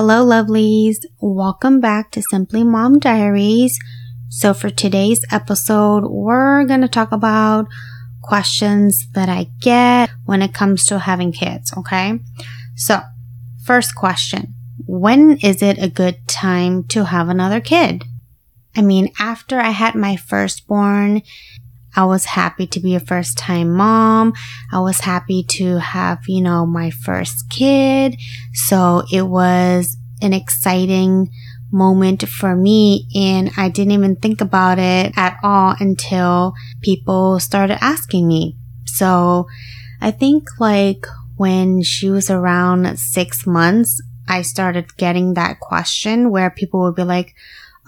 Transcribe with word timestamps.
Hello, 0.00 0.24
lovelies. 0.24 0.98
Welcome 1.18 1.80
back 1.80 2.12
to 2.12 2.22
Simply 2.22 2.62
Mom 2.62 3.00
Diaries. 3.00 3.80
So, 4.28 4.54
for 4.54 4.70
today's 4.70 5.24
episode, 5.32 6.04
we're 6.04 6.64
going 6.66 6.82
to 6.82 6.88
talk 6.88 7.10
about 7.10 7.66
questions 8.22 9.08
that 9.14 9.28
I 9.28 9.48
get 9.58 10.10
when 10.24 10.40
it 10.40 10.54
comes 10.54 10.86
to 10.86 11.00
having 11.00 11.32
kids, 11.32 11.74
okay? 11.76 12.20
So, 12.76 13.00
first 13.64 13.96
question 13.96 14.54
When 14.86 15.36
is 15.38 15.62
it 15.62 15.82
a 15.82 15.88
good 15.88 16.28
time 16.28 16.84
to 16.94 17.06
have 17.06 17.28
another 17.28 17.60
kid? 17.60 18.04
I 18.76 18.82
mean, 18.82 19.10
after 19.18 19.58
I 19.58 19.70
had 19.70 19.96
my 19.96 20.14
firstborn, 20.14 21.22
I 21.96 22.04
was 22.04 22.24
happy 22.24 22.66
to 22.68 22.80
be 22.80 22.94
a 22.94 23.00
first 23.00 23.38
time 23.38 23.72
mom. 23.72 24.34
I 24.72 24.80
was 24.80 25.00
happy 25.00 25.44
to 25.50 25.78
have, 25.78 26.20
you 26.28 26.42
know, 26.42 26.66
my 26.66 26.90
first 26.90 27.48
kid. 27.50 28.16
So 28.52 29.04
it 29.12 29.22
was 29.22 29.96
an 30.20 30.32
exciting 30.32 31.28
moment 31.70 32.26
for 32.28 32.56
me 32.56 33.06
and 33.14 33.50
I 33.56 33.68
didn't 33.68 33.92
even 33.92 34.16
think 34.16 34.40
about 34.40 34.78
it 34.78 35.12
at 35.16 35.36
all 35.42 35.74
until 35.78 36.54
people 36.80 37.38
started 37.40 37.78
asking 37.82 38.26
me. 38.26 38.56
So 38.86 39.46
I 40.00 40.10
think 40.10 40.44
like 40.58 41.06
when 41.36 41.82
she 41.82 42.10
was 42.10 42.30
around 42.30 42.98
six 42.98 43.46
months, 43.46 44.02
I 44.26 44.42
started 44.42 44.96
getting 44.96 45.34
that 45.34 45.60
question 45.60 46.30
where 46.30 46.50
people 46.50 46.80
would 46.80 46.96
be 46.96 47.04
like, 47.04 47.34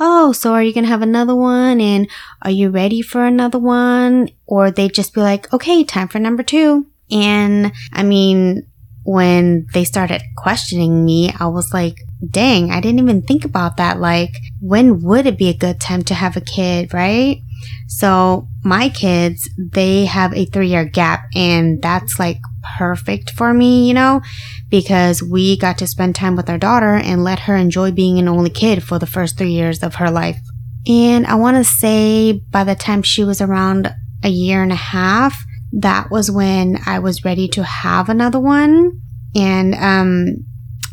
oh, 0.01 0.33
so 0.33 0.55
are 0.55 0.63
you 0.63 0.73
going 0.73 0.85
to 0.85 0.91
have 0.91 1.03
another 1.03 1.37
one? 1.37 1.81
And 1.81 2.11
are 2.43 2.51
you 2.51 2.71
ready 2.71 3.03
for 3.03 3.25
another 3.25 3.59
one? 3.59 4.31
Or 4.47 4.71
they'd 4.71 4.95
just 4.95 5.15
be 5.15 5.21
like, 5.21 5.53
okay, 5.53 5.85
time 5.85 6.09
for 6.09 6.19
number 6.19 6.43
two. 6.43 6.87
And 7.11 7.73
I 7.93 8.03
mean, 8.03 8.67
when 9.05 9.67
they 9.75 9.85
started 9.85 10.23
questioning 10.37 11.05
me, 11.05 11.33
I 11.39 11.47
was 11.47 11.73
like, 11.73 11.97
dang, 12.29 12.71
I 12.71 12.81
didn't 12.81 13.01
even 13.01 13.23
think 13.23 13.45
about 13.45 13.77
that. 13.77 14.01
Like, 14.01 14.35
when 14.61 15.03
would 15.03 15.27
it 15.27 15.39
be 15.39 15.49
a 15.49 15.57
good 15.57 15.81
time 15.81 16.02
to 16.05 16.15
have 16.15 16.37
a 16.37 16.41
kid, 16.41 16.93
right? 16.93 17.43
So 17.89 18.49
my 18.65 18.89
kids, 18.89 19.49
they 19.59 20.07
have 20.07 20.33
a 20.35 20.45
three 20.47 20.69
year 20.69 20.85
gap 20.85 21.25
and 21.35 21.80
that's 21.83 22.19
like 22.19 22.39
perfect 22.79 23.30
for 23.30 23.52
me, 23.55 23.89
you 23.89 23.95
know, 23.95 24.21
because 24.69 25.23
we 25.23 25.57
got 25.57 25.79
to 25.79 25.87
spend 25.87 26.15
time 26.15 26.37
with 26.37 26.51
our 26.51 26.59
daughter 26.59 26.95
and 26.95 27.25
let 27.25 27.41
her 27.41 27.57
enjoy 27.57 27.91
being 27.91 28.19
an 28.19 28.29
only 28.29 28.51
kid 28.51 28.83
for 28.83 28.99
the 28.99 29.07
first 29.07 29.39
three 29.39 29.52
years 29.52 29.83
of 29.83 29.97
her 29.97 30.11
life. 30.11 30.39
And 30.87 31.27
I 31.27 31.35
want 31.35 31.57
to 31.57 31.65
say 31.65 32.33
by 32.51 32.65
the 32.65 32.75
time 32.75 33.02
she 33.02 33.25
was 33.25 33.41
around 33.41 33.95
a 34.23 34.29
year 34.29 34.63
and 34.63 34.73
a 34.73 34.77
half, 34.77 35.37
that 35.73 36.11
was 36.11 36.30
when 36.30 36.79
I 36.87 36.99
was 36.99 37.24
ready 37.24 37.49
to 37.49 37.65
have 37.65 38.09
another 38.09 38.41
one. 38.41 39.01
And, 39.35 39.74
um, 39.74 40.47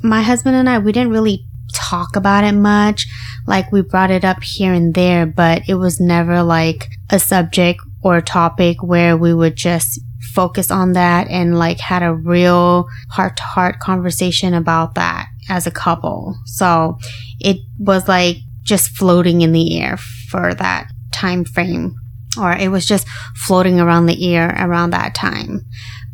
my 0.04 0.22
husband 0.22 0.56
and 0.56 0.70
I, 0.70 0.78
we 0.80 0.92
didn't 0.92 1.12
really 1.12 1.46
talk 1.78 2.16
about 2.16 2.44
it 2.44 2.54
much. 2.54 3.08
Like 3.46 3.72
we 3.72 3.82
brought 3.82 4.12
it 4.12 4.26
up 4.26 4.44
here 4.44 4.74
and 4.74 4.94
there, 4.94 5.26
but 5.26 5.64
it 5.68 5.76
was 5.76 6.00
never 6.00 6.44
like 6.44 6.90
a 7.10 7.20
subject 7.20 7.82
or 8.04 8.18
a 8.18 8.22
topic 8.22 8.82
where 8.82 9.16
we 9.16 9.34
would 9.34 9.56
just 9.56 10.00
focus 10.34 10.70
on 10.70 10.94
that 10.94 11.28
and 11.30 11.58
like 11.58 11.80
had 11.80 12.04
a 12.04 12.14
real 12.14 12.88
heart 13.12 13.38
to 13.38 13.44
heart 13.44 13.80
conversation 13.80 14.54
about 14.54 14.96
that 14.96 15.28
as 15.50 15.66
a 15.66 15.72
couple. 15.72 16.36
So 16.46 16.98
it 17.40 17.58
was 17.80 18.08
like 18.08 18.38
just 18.64 18.90
floating 18.98 19.42
in 19.42 19.52
the 19.52 19.80
air 19.80 19.98
for 20.30 20.54
that 20.54 20.92
time 21.12 21.46
frame 21.46 21.96
or 22.40 22.52
it 22.52 22.70
was 22.70 22.86
just 22.86 23.08
floating 23.36 23.80
around 23.80 24.06
the 24.06 24.36
air 24.36 24.56
around 24.60 24.92
that 24.92 25.16
time. 25.16 25.62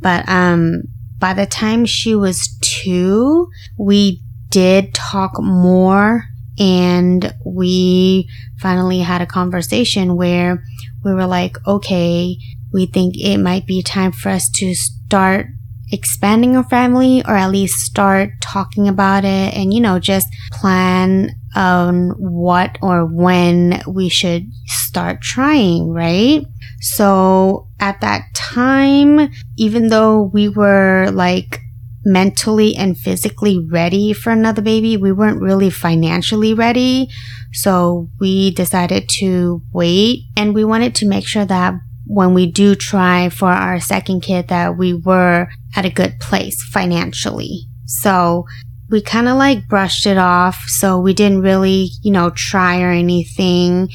But 0.02 0.28
um 0.30 0.84
by 1.24 1.34
the 1.34 1.46
time 1.46 1.86
she 1.86 2.16
was 2.16 2.58
2, 2.84 3.48
we 3.78 4.22
did 4.54 4.94
talk 4.94 5.32
more 5.42 6.26
and 6.60 7.34
we 7.44 8.30
finally 8.60 9.00
had 9.00 9.20
a 9.20 9.26
conversation 9.26 10.16
where 10.16 10.64
we 11.04 11.12
were 11.12 11.26
like, 11.26 11.58
okay, 11.66 12.38
we 12.72 12.86
think 12.86 13.16
it 13.18 13.40
might 13.40 13.66
be 13.66 13.82
time 13.82 14.12
for 14.12 14.30
us 14.30 14.48
to 14.52 14.76
start 14.76 15.48
expanding 15.92 16.56
our 16.56 16.64
family 16.64 17.24
or 17.28 17.36
at 17.36 17.50
least 17.50 17.80
start 17.80 18.30
talking 18.42 18.88
about 18.88 19.26
it 19.26 19.56
and, 19.56 19.74
you 19.74 19.82
know, 19.82 19.98
just 19.98 20.28
plan 20.52 21.32
on 21.56 22.10
what 22.20 22.78
or 22.84 23.06
when 23.06 23.82
we 23.88 24.08
should 24.08 24.46
start 24.68 25.20
trying, 25.20 25.90
right? 25.90 26.46
So 26.80 27.70
at 27.80 28.02
that 28.02 28.22
time, 28.36 29.32
even 29.58 29.88
though 29.88 30.30
we 30.32 30.48
were 30.48 31.10
like 31.12 31.60
mentally 32.06 32.76
and 32.76 32.98
physically 32.98 33.60
ready 33.70 34.14
for 34.14 34.32
another 34.32 34.62
baby. 34.62 34.98
We 34.98 35.12
weren't 35.12 35.42
really 35.42 35.70
financially 35.70 36.54
ready. 36.54 37.10
So 37.54 38.10
we 38.20 38.52
decided 38.52 39.08
to 39.20 39.62
wait 39.72 40.26
and 40.36 40.54
we 40.54 40.64
wanted 40.64 40.96
to 40.96 41.08
make 41.08 41.28
sure 41.28 41.46
that 41.46 41.76
when 42.06 42.34
we 42.34 42.52
do 42.52 42.76
try 42.76 43.30
for 43.30 43.50
our 43.50 43.80
second 43.80 44.22
kid 44.22 44.50
that 44.50 44.78
we 44.78 44.94
were 44.94 45.48
at 45.76 45.86
a 45.86 45.90
good 45.90 46.20
place 46.20 46.62
financially. 46.64 47.68
So 47.86 48.46
we 48.90 49.02
kind 49.02 49.28
of 49.28 49.38
like 49.38 49.68
brushed 49.68 50.06
it 50.06 50.18
off. 50.18 50.64
So 50.68 51.00
we 51.00 51.14
didn't 51.14 51.42
really, 51.42 51.90
you 52.02 52.12
know, 52.12 52.30
try 52.30 52.82
or 52.82 52.92
anything. 52.92 53.90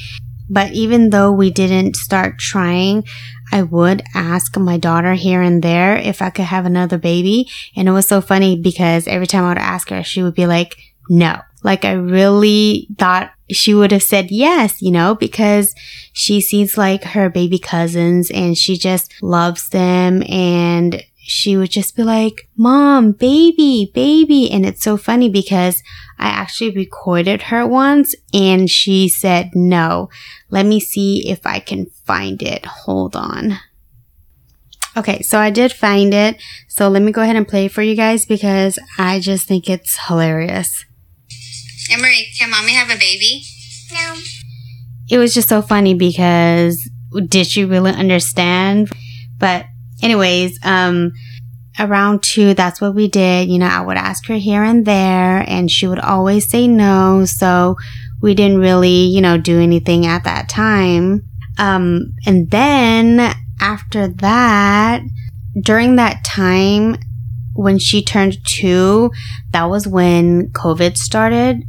But 0.49 0.71
even 0.73 1.11
though 1.11 1.31
we 1.31 1.51
didn't 1.51 1.95
start 1.95 2.39
trying, 2.39 3.05
I 3.51 3.63
would 3.63 4.03
ask 4.13 4.57
my 4.57 4.77
daughter 4.77 5.13
here 5.13 5.41
and 5.41 5.63
there 5.63 5.97
if 5.97 6.21
I 6.21 6.29
could 6.29 6.45
have 6.45 6.65
another 6.65 6.97
baby. 6.97 7.49
And 7.75 7.87
it 7.87 7.91
was 7.91 8.07
so 8.07 8.21
funny 8.21 8.59
because 8.59 9.07
every 9.07 9.27
time 9.27 9.43
I 9.43 9.49
would 9.49 9.57
ask 9.57 9.89
her, 9.89 10.03
she 10.03 10.23
would 10.23 10.35
be 10.35 10.45
like, 10.45 10.75
no. 11.09 11.39
Like 11.63 11.83
I 11.83 11.91
really 11.93 12.87
thought 12.97 13.31
she 13.51 13.73
would 13.73 13.91
have 13.91 14.03
said 14.03 14.31
yes, 14.31 14.81
you 14.81 14.91
know, 14.91 15.15
because 15.15 15.75
she 16.13 16.39
sees 16.39 16.77
like 16.77 17.03
her 17.03 17.29
baby 17.29 17.59
cousins 17.59 18.31
and 18.31 18.57
she 18.57 18.77
just 18.77 19.13
loves 19.21 19.69
them 19.69 20.23
and 20.29 21.03
she 21.17 21.57
would 21.57 21.69
just 21.69 21.95
be 21.95 22.03
like, 22.03 22.49
mom, 22.57 23.11
baby, 23.11 23.91
baby. 23.93 24.49
And 24.49 24.65
it's 24.65 24.81
so 24.81 24.97
funny 24.97 25.29
because 25.29 25.83
I 26.17 26.29
actually 26.29 26.71
recorded 26.71 27.43
her 27.43 27.67
once 27.67 28.15
and 28.33 28.69
she 28.69 29.07
said 29.07 29.51
no. 29.53 30.09
Let 30.49 30.65
me 30.65 30.79
see 30.79 31.29
if 31.29 31.45
I 31.45 31.59
can 31.59 31.87
find 32.05 32.41
it. 32.41 32.65
Hold 32.65 33.15
on. 33.15 33.59
Okay, 34.97 35.21
so 35.21 35.39
I 35.39 35.49
did 35.51 35.71
find 35.71 36.13
it. 36.13 36.41
So 36.67 36.89
let 36.89 37.01
me 37.01 37.11
go 37.11 37.21
ahead 37.21 37.35
and 37.35 37.47
play 37.47 37.67
for 37.67 37.81
you 37.81 37.95
guys 37.95 38.25
because 38.25 38.79
I 38.97 39.19
just 39.19 39.47
think 39.47 39.69
it's 39.69 39.97
hilarious. 40.07 40.85
Emery, 41.91 42.27
can 42.37 42.49
mommy 42.49 42.73
have 42.73 42.89
a 42.89 42.99
baby? 42.99 43.43
No. 43.93 44.15
It 45.09 45.17
was 45.17 45.33
just 45.33 45.49
so 45.49 45.61
funny 45.61 45.93
because 45.93 46.89
did 47.27 47.47
she 47.47 47.65
really 47.65 47.91
understand? 47.91 48.91
But 49.37 49.65
anyways, 50.03 50.59
um, 50.63 51.13
around 51.79 52.21
two, 52.21 52.53
that's 52.53 52.81
what 52.81 52.93
we 52.93 53.07
did. 53.07 53.49
You 53.49 53.59
know, 53.59 53.67
I 53.67 53.81
would 53.81 53.97
ask 53.97 54.25
her 54.27 54.35
here 54.35 54.63
and 54.63 54.85
there 54.85 55.43
and 55.47 55.71
she 55.71 55.87
would 55.87 55.99
always 55.99 56.47
say 56.49 56.67
no. 56.67 57.25
So 57.25 57.77
we 58.21 58.33
didn't 58.33 58.59
really, 58.59 59.05
you 59.05 59.21
know, 59.21 59.37
do 59.37 59.59
anything 59.59 60.05
at 60.05 60.23
that 60.23 60.49
time. 60.49 61.23
Um, 61.57 62.13
and 62.25 62.49
then 62.51 63.33
after 63.59 64.07
that, 64.07 65.01
during 65.61 65.95
that 65.95 66.23
time, 66.23 66.97
when 67.53 67.77
she 67.77 68.03
turned 68.03 68.37
two, 68.45 69.11
that 69.51 69.65
was 69.65 69.87
when 69.87 70.49
COVID 70.51 70.97
started. 70.97 71.63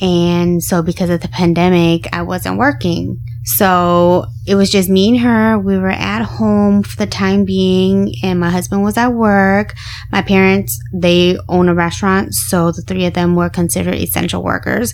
And 0.00 0.62
so 0.62 0.82
because 0.82 1.10
of 1.10 1.20
the 1.20 1.28
pandemic, 1.28 2.08
I 2.12 2.22
wasn't 2.22 2.58
working. 2.58 3.20
So 3.44 4.26
it 4.46 4.56
was 4.56 4.70
just 4.70 4.90
me 4.90 5.08
and 5.08 5.20
her. 5.20 5.58
We 5.58 5.78
were 5.78 5.88
at 5.88 6.22
home 6.22 6.82
for 6.82 6.96
the 6.96 7.06
time 7.06 7.44
being 7.44 8.12
and 8.22 8.38
my 8.38 8.50
husband 8.50 8.82
was 8.82 8.96
at 8.96 9.08
work. 9.08 9.74
My 10.12 10.22
parents, 10.22 10.78
they 10.92 11.38
own 11.48 11.68
a 11.68 11.74
restaurant. 11.74 12.34
So 12.34 12.72
the 12.72 12.82
three 12.82 13.06
of 13.06 13.14
them 13.14 13.36
were 13.36 13.48
considered 13.48 13.94
essential 13.94 14.42
workers. 14.42 14.92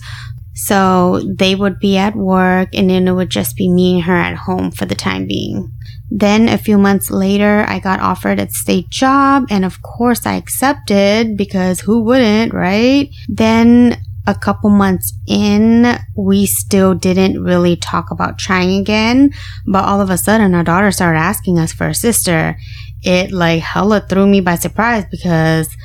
So 0.55 1.21
they 1.37 1.53
would 1.53 1.79
be 1.79 1.97
at 1.97 2.15
work 2.15 2.69
and 2.73 2.89
then 2.89 3.07
it 3.07 3.11
would 3.11 3.29
just 3.29 3.55
be 3.55 3.69
me 3.69 3.95
and 3.95 4.03
her 4.03 4.15
at 4.15 4.35
home 4.35 4.71
for 4.71 4.85
the 4.85 4.95
time 4.95 5.27
being. 5.27 5.71
Then 6.09 6.47
a 6.47 6.57
few 6.57 6.77
months 6.77 7.11
later, 7.11 7.65
I 7.67 7.79
got 7.79 7.99
offered 7.99 8.39
a 8.39 8.49
state 8.49 8.89
job 8.89 9.47
and 9.49 9.65
of 9.65 9.81
course 9.81 10.25
I 10.25 10.35
accepted 10.35 11.35
because 11.35 11.81
who 11.81 12.03
wouldn't, 12.03 12.53
right? 12.53 13.09
Then 13.27 13.97
a 14.27 14.33
couple 14.35 14.69
months 14.69 15.13
in, 15.27 15.97
we 16.15 16.45
still 16.45 16.95
didn't 16.95 17.43
really 17.43 17.75
talk 17.75 18.11
about 18.11 18.37
trying 18.37 18.79
again. 18.79 19.31
But 19.67 19.85
all 19.85 20.01
of 20.01 20.09
a 20.09 20.17
sudden, 20.17 20.55
our 20.55 20.63
daughter 20.63 20.91
started 20.91 21.19
asking 21.19 21.59
us 21.59 21.73
for 21.73 21.87
a 21.87 21.93
sister. 21.93 22.57
It 23.03 23.31
like 23.31 23.61
hella 23.61 24.01
threw 24.01 24.25
me 24.25 24.41
by 24.41 24.55
surprise 24.55 25.05
because 25.11 25.75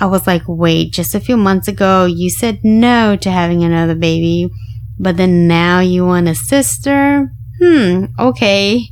I 0.00 0.06
was 0.06 0.26
like, 0.26 0.42
wait, 0.46 0.92
just 0.92 1.14
a 1.14 1.20
few 1.20 1.36
months 1.36 1.68
ago, 1.68 2.06
you 2.06 2.30
said 2.30 2.60
no 2.62 3.16
to 3.16 3.30
having 3.30 3.62
another 3.62 3.94
baby, 3.94 4.50
but 4.98 5.16
then 5.16 5.46
now 5.46 5.80
you 5.80 6.06
want 6.06 6.28
a 6.28 6.34
sister? 6.34 7.30
Hmm, 7.60 8.06
okay. 8.18 8.84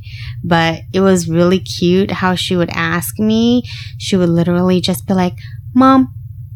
But 0.43 0.81
it 0.93 1.01
was 1.01 1.29
really 1.29 1.59
cute 1.59 2.11
how 2.11 2.35
she 2.35 2.55
would 2.55 2.69
ask 2.71 3.19
me. 3.19 3.63
She 3.97 4.15
would 4.15 4.29
literally 4.29 4.79
just 4.81 5.05
be 5.07 5.13
like, 5.13 5.37
Mom, 5.73 6.13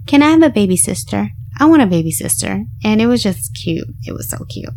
can 0.08 0.22
I 0.22 0.30
have 0.30 0.44
a 0.44 0.50
baby 0.50 0.78
sister? 0.78 1.30
I 1.60 1.66
want 1.66 1.82
a 1.82 1.88
baby 1.88 2.12
sister. 2.12 2.64
And 2.84 3.02
it 3.02 3.08
was 3.08 3.24
just 3.24 3.56
cute. 3.56 3.88
It 4.06 4.14
was 4.14 4.30
so 4.30 4.46
cute. 4.46 4.74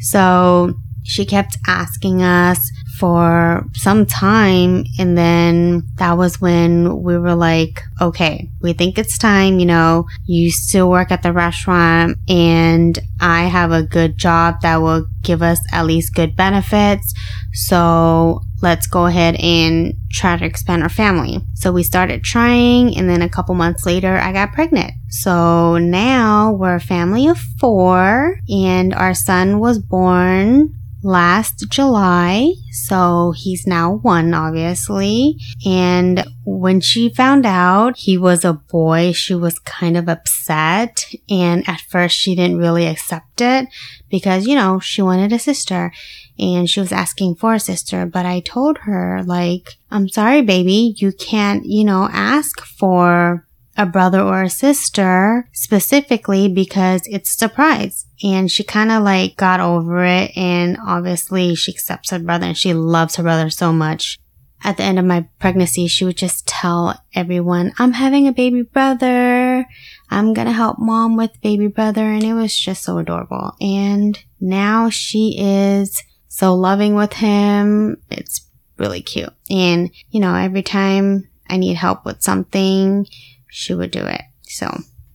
So 0.00 0.74
she 1.04 1.24
kept 1.24 1.56
asking 1.66 2.22
us 2.22 2.70
for 3.02 3.66
some 3.74 4.06
time. 4.06 4.84
And 4.96 5.18
then 5.18 5.82
that 5.96 6.16
was 6.16 6.40
when 6.40 7.02
we 7.02 7.18
were 7.18 7.34
like, 7.34 7.82
okay, 8.00 8.48
we 8.60 8.74
think 8.74 8.96
it's 8.96 9.18
time. 9.18 9.58
You 9.58 9.66
know, 9.66 10.06
you 10.24 10.52
still 10.52 10.88
work 10.88 11.10
at 11.10 11.24
the 11.24 11.32
restaurant 11.32 12.16
and 12.28 12.96
I 13.20 13.46
have 13.46 13.72
a 13.72 13.82
good 13.82 14.18
job 14.18 14.60
that 14.62 14.76
will 14.76 15.06
give 15.22 15.42
us 15.42 15.58
at 15.72 15.84
least 15.84 16.14
good 16.14 16.36
benefits. 16.36 17.12
So 17.52 18.42
let's 18.60 18.86
go 18.86 19.06
ahead 19.06 19.34
and 19.34 19.94
try 20.12 20.36
to 20.36 20.44
expand 20.44 20.84
our 20.84 20.88
family. 20.88 21.40
So 21.54 21.72
we 21.72 21.82
started 21.82 22.22
trying 22.22 22.96
and 22.96 23.10
then 23.10 23.20
a 23.20 23.28
couple 23.28 23.56
months 23.56 23.84
later 23.84 24.16
I 24.16 24.32
got 24.32 24.52
pregnant. 24.52 24.92
So 25.08 25.76
now 25.76 26.52
we're 26.52 26.76
a 26.76 26.80
family 26.80 27.26
of 27.26 27.38
four 27.58 28.38
and 28.48 28.94
our 28.94 29.12
son 29.12 29.58
was 29.58 29.80
born 29.80 30.78
last 31.02 31.66
July. 31.68 32.52
So 32.70 33.32
he's 33.36 33.66
now 33.66 33.96
one, 33.96 34.34
obviously. 34.34 35.36
And 35.66 36.24
when 36.44 36.80
she 36.80 37.12
found 37.12 37.46
out 37.46 37.96
he 37.96 38.16
was 38.16 38.44
a 38.44 38.52
boy, 38.52 39.12
she 39.12 39.34
was 39.34 39.58
kind 39.60 39.96
of 39.96 40.08
upset. 40.08 41.04
And 41.28 41.68
at 41.68 41.80
first 41.80 42.16
she 42.16 42.34
didn't 42.34 42.58
really 42.58 42.86
accept 42.86 43.40
it 43.40 43.68
because, 44.08 44.46
you 44.46 44.54
know, 44.54 44.78
she 44.78 45.02
wanted 45.02 45.32
a 45.32 45.38
sister 45.38 45.92
and 46.38 46.68
she 46.68 46.80
was 46.80 46.92
asking 46.92 47.36
for 47.36 47.54
a 47.54 47.60
sister. 47.60 48.06
But 48.06 48.26
I 48.26 48.40
told 48.40 48.78
her, 48.78 49.22
like, 49.24 49.76
I'm 49.90 50.08
sorry, 50.08 50.42
baby, 50.42 50.94
you 50.96 51.12
can't, 51.12 51.64
you 51.64 51.84
know, 51.84 52.08
ask 52.10 52.60
for 52.60 53.46
a 53.76 53.86
brother 53.86 54.20
or 54.20 54.42
a 54.42 54.50
sister 54.50 55.48
specifically 55.52 56.48
because 56.48 57.02
it's 57.06 57.36
surprise. 57.36 58.06
And 58.22 58.50
she 58.50 58.64
kind 58.64 58.90
of 58.90 59.02
like 59.02 59.36
got 59.36 59.60
over 59.60 60.04
it. 60.04 60.36
And 60.36 60.76
obviously 60.86 61.54
she 61.54 61.72
accepts 61.72 62.10
her 62.10 62.18
brother 62.18 62.46
and 62.46 62.58
she 62.58 62.74
loves 62.74 63.16
her 63.16 63.22
brother 63.22 63.50
so 63.50 63.72
much. 63.72 64.18
At 64.64 64.76
the 64.76 64.84
end 64.84 64.98
of 64.98 65.04
my 65.04 65.26
pregnancy, 65.40 65.88
she 65.88 66.04
would 66.04 66.16
just 66.16 66.46
tell 66.46 67.02
everyone, 67.14 67.72
I'm 67.78 67.92
having 67.92 68.28
a 68.28 68.32
baby 68.32 68.62
brother. 68.62 69.66
I'm 70.08 70.34
going 70.34 70.46
to 70.46 70.52
help 70.52 70.78
mom 70.78 71.16
with 71.16 71.40
baby 71.40 71.66
brother. 71.66 72.04
And 72.04 72.22
it 72.22 72.34
was 72.34 72.56
just 72.56 72.84
so 72.84 72.98
adorable. 72.98 73.56
And 73.60 74.22
now 74.40 74.88
she 74.88 75.36
is 75.36 76.00
so 76.28 76.54
loving 76.54 76.94
with 76.94 77.14
him. 77.14 77.96
It's 78.08 78.48
really 78.78 79.02
cute. 79.02 79.32
And, 79.50 79.90
you 80.10 80.20
know, 80.20 80.34
every 80.34 80.62
time 80.62 81.28
I 81.48 81.56
need 81.56 81.74
help 81.74 82.04
with 82.04 82.22
something, 82.22 83.06
she 83.52 83.74
would 83.74 83.90
do 83.90 84.04
it. 84.04 84.22
So 84.42 84.66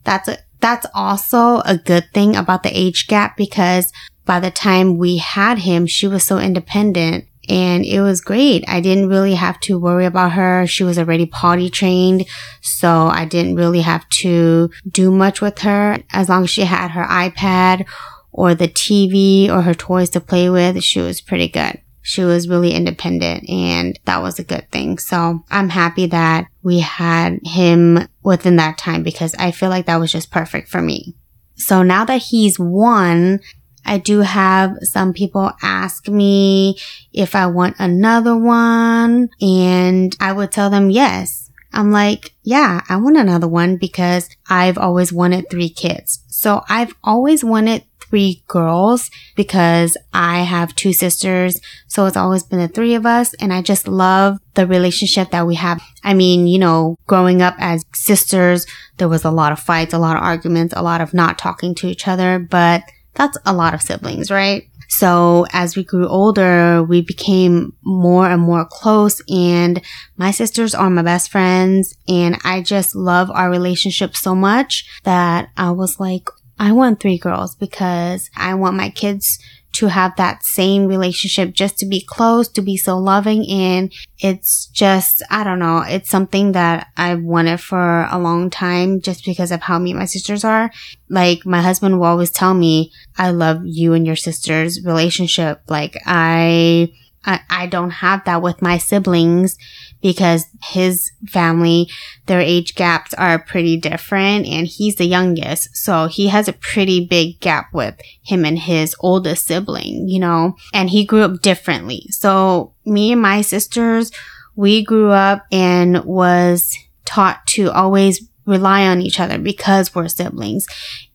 that's 0.03 0.29
a, 0.29 0.37
that's 0.59 0.85
also 0.93 1.61
a 1.65 1.75
good 1.77 2.05
thing 2.13 2.35
about 2.35 2.63
the 2.63 2.69
age 2.69 3.07
gap 3.07 3.35
because 3.35 3.91
by 4.25 4.39
the 4.39 4.51
time 4.51 4.97
we 4.97 5.17
had 5.17 5.59
him, 5.59 5.87
she 5.87 6.07
was 6.07 6.23
so 6.23 6.37
independent 6.37 7.25
and 7.49 7.83
it 7.83 8.01
was 8.01 8.21
great. 8.21 8.63
I 8.67 8.79
didn't 8.79 9.09
really 9.09 9.33
have 9.35 9.59
to 9.61 9.79
worry 9.79 10.05
about 10.05 10.33
her. 10.33 10.67
She 10.67 10.83
was 10.83 10.99
already 10.99 11.25
potty 11.25 11.69
trained. 11.69 12.25
So 12.61 13.07
I 13.07 13.25
didn't 13.25 13.55
really 13.55 13.81
have 13.81 14.07
to 14.09 14.69
do 14.87 15.11
much 15.11 15.41
with 15.41 15.59
her 15.59 15.97
as 16.11 16.29
long 16.29 16.43
as 16.43 16.49
she 16.49 16.65
had 16.65 16.91
her 16.91 17.05
iPad 17.05 17.87
or 18.31 18.53
the 18.53 18.67
TV 18.67 19.49
or 19.49 19.63
her 19.63 19.73
toys 19.73 20.11
to 20.11 20.19
play 20.19 20.49
with. 20.49 20.83
She 20.83 20.99
was 20.99 21.21
pretty 21.21 21.47
good 21.47 21.81
she 22.07 22.23
was 22.23 22.47
really 22.47 22.71
independent 22.71 23.49
and 23.49 23.99
that 24.05 24.21
was 24.21 24.39
a 24.39 24.43
good 24.43 24.71
thing. 24.71 24.97
So 24.97 25.43
I'm 25.51 25.67
happy 25.67 26.05
that 26.05 26.47
we 26.63 26.79
had 26.79 27.41
him 27.43 28.07
within 28.23 28.55
that 28.55 28.77
time 28.77 29.03
because 29.03 29.35
I 29.37 29.51
feel 29.51 29.69
like 29.69 29.87
that 29.87 29.99
was 29.99 30.13
just 30.13 30.31
perfect 30.31 30.69
for 30.69 30.81
me. 30.81 31.17
So 31.55 31.83
now 31.83 32.05
that 32.05 32.21
he's 32.21 32.57
one, 32.57 33.41
I 33.85 33.97
do 33.97 34.21
have 34.21 34.77
some 34.83 35.11
people 35.11 35.51
ask 35.61 36.07
me 36.07 36.79
if 37.11 37.35
I 37.35 37.47
want 37.47 37.75
another 37.77 38.37
one 38.37 39.27
and 39.41 40.15
I 40.17 40.31
would 40.31 40.53
tell 40.53 40.69
them 40.69 40.89
yes. 40.89 41.51
I'm 41.73 41.91
like, 41.91 42.33
yeah, 42.41 42.83
I 42.87 42.95
want 42.95 43.17
another 43.17 43.49
one 43.49 43.75
because 43.75 44.29
I've 44.49 44.77
always 44.77 45.11
wanted 45.11 45.49
three 45.49 45.69
kids. 45.69 46.23
So 46.29 46.63
I've 46.69 46.93
always 47.03 47.43
wanted 47.43 47.83
three 48.09 48.43
girls 48.47 49.09
because 49.35 49.97
I 50.13 50.41
have 50.41 50.75
two 50.75 50.93
sisters. 50.93 51.59
So 51.87 52.05
it's 52.05 52.17
always 52.17 52.43
been 52.43 52.59
the 52.59 52.67
three 52.67 52.95
of 52.95 53.05
us. 53.05 53.33
And 53.35 53.53
I 53.53 53.61
just 53.61 53.87
love 53.87 54.37
the 54.53 54.67
relationship 54.67 55.31
that 55.31 55.47
we 55.47 55.55
have. 55.55 55.81
I 56.03 56.13
mean, 56.13 56.47
you 56.47 56.59
know, 56.59 56.97
growing 57.07 57.41
up 57.41 57.55
as 57.59 57.85
sisters, 57.93 58.65
there 58.97 59.09
was 59.09 59.25
a 59.25 59.31
lot 59.31 59.51
of 59.51 59.59
fights, 59.59 59.93
a 59.93 59.99
lot 59.99 60.17
of 60.17 60.23
arguments, 60.23 60.73
a 60.75 60.83
lot 60.83 61.01
of 61.01 61.13
not 61.13 61.37
talking 61.37 61.75
to 61.75 61.87
each 61.87 62.07
other, 62.07 62.39
but 62.39 62.83
that's 63.13 63.37
a 63.45 63.53
lot 63.53 63.73
of 63.73 63.81
siblings, 63.81 64.29
right? 64.29 64.69
So 64.89 65.45
as 65.51 65.75
we 65.75 65.83
grew 65.83 66.07
older, 66.07 66.83
we 66.83 67.01
became 67.01 67.73
more 67.83 68.29
and 68.29 68.41
more 68.41 68.65
close 68.65 69.21
and 69.29 69.81
my 70.15 70.31
sisters 70.31 70.73
are 70.73 70.89
my 70.89 71.01
best 71.01 71.29
friends 71.29 71.95
and 72.07 72.37
I 72.43 72.61
just 72.61 72.95
love 72.95 73.29
our 73.31 73.49
relationship 73.49 74.15
so 74.15 74.33
much 74.33 74.85
that 75.03 75.49
I 75.57 75.71
was 75.71 75.99
like, 75.99 76.29
I 76.59 76.71
want 76.71 76.99
three 76.99 77.17
girls 77.17 77.55
because 77.55 78.29
I 78.35 78.55
want 78.55 78.77
my 78.77 78.89
kids 78.89 79.39
to 79.73 79.87
have 79.87 80.15
that 80.15 80.43
same 80.43 80.87
relationship 80.87 81.53
just 81.53 81.77
to 81.77 81.85
be 81.85 82.01
close, 82.01 82.47
to 82.47 82.63
be 82.63 82.77
so 82.77 82.97
loving. 82.97 83.47
And 83.47 83.93
it's 84.17 84.65
just, 84.67 85.21
I 85.29 85.43
don't 85.43 85.59
know, 85.59 85.83
it's 85.87 86.09
something 86.09 86.53
that 86.53 86.87
I've 86.97 87.21
wanted 87.21 87.59
for 87.59 88.07
a 88.09 88.17
long 88.17 88.49
time 88.49 89.01
just 89.01 89.23
because 89.23 89.51
of 89.51 89.61
how 89.61 89.77
me 89.77 89.91
and 89.91 89.99
my 89.99 90.05
sisters 90.05 90.43
are. 90.43 90.71
Like 91.09 91.45
my 91.45 91.61
husband 91.61 91.99
will 91.99 92.07
always 92.07 92.31
tell 92.31 92.55
me, 92.55 92.91
I 93.17 93.29
love 93.29 93.61
you 93.65 93.93
and 93.93 94.07
your 94.07 94.15
sister's 94.15 94.83
relationship. 94.83 95.61
Like 95.67 95.95
I, 96.07 96.91
I, 97.23 97.41
I 97.47 97.67
don't 97.67 97.91
have 97.91 98.25
that 98.25 98.41
with 98.41 98.63
my 98.63 98.79
siblings 98.79 99.57
because 100.01 100.45
his 100.63 101.11
family, 101.27 101.89
their 102.25 102.39
age 102.39 102.75
gaps 102.75 103.13
are 103.15 103.39
pretty 103.39 103.77
different 103.77 104.45
and 104.45 104.67
he's 104.67 104.95
the 104.95 105.05
youngest. 105.05 105.75
So 105.75 106.07
he 106.07 106.27
has 106.27 106.47
a 106.47 106.53
pretty 106.53 107.05
big 107.05 107.39
gap 107.39 107.73
with 107.73 107.95
him 108.21 108.45
and 108.45 108.59
his 108.59 108.95
oldest 108.99 109.45
sibling, 109.45 110.07
you 110.07 110.19
know, 110.19 110.55
and 110.73 110.89
he 110.89 111.05
grew 111.05 111.21
up 111.21 111.41
differently. 111.41 112.07
So 112.09 112.73
me 112.85 113.11
and 113.11 113.21
my 113.21 113.41
sisters, 113.41 114.11
we 114.55 114.83
grew 114.83 115.11
up 115.11 115.45
and 115.51 116.03
was 116.03 116.75
taught 117.05 117.45
to 117.47 117.71
always 117.71 118.27
rely 118.45 118.87
on 118.87 119.01
each 119.01 119.19
other 119.19 119.37
because 119.37 119.93
we're 119.93 120.07
siblings. 120.07 120.65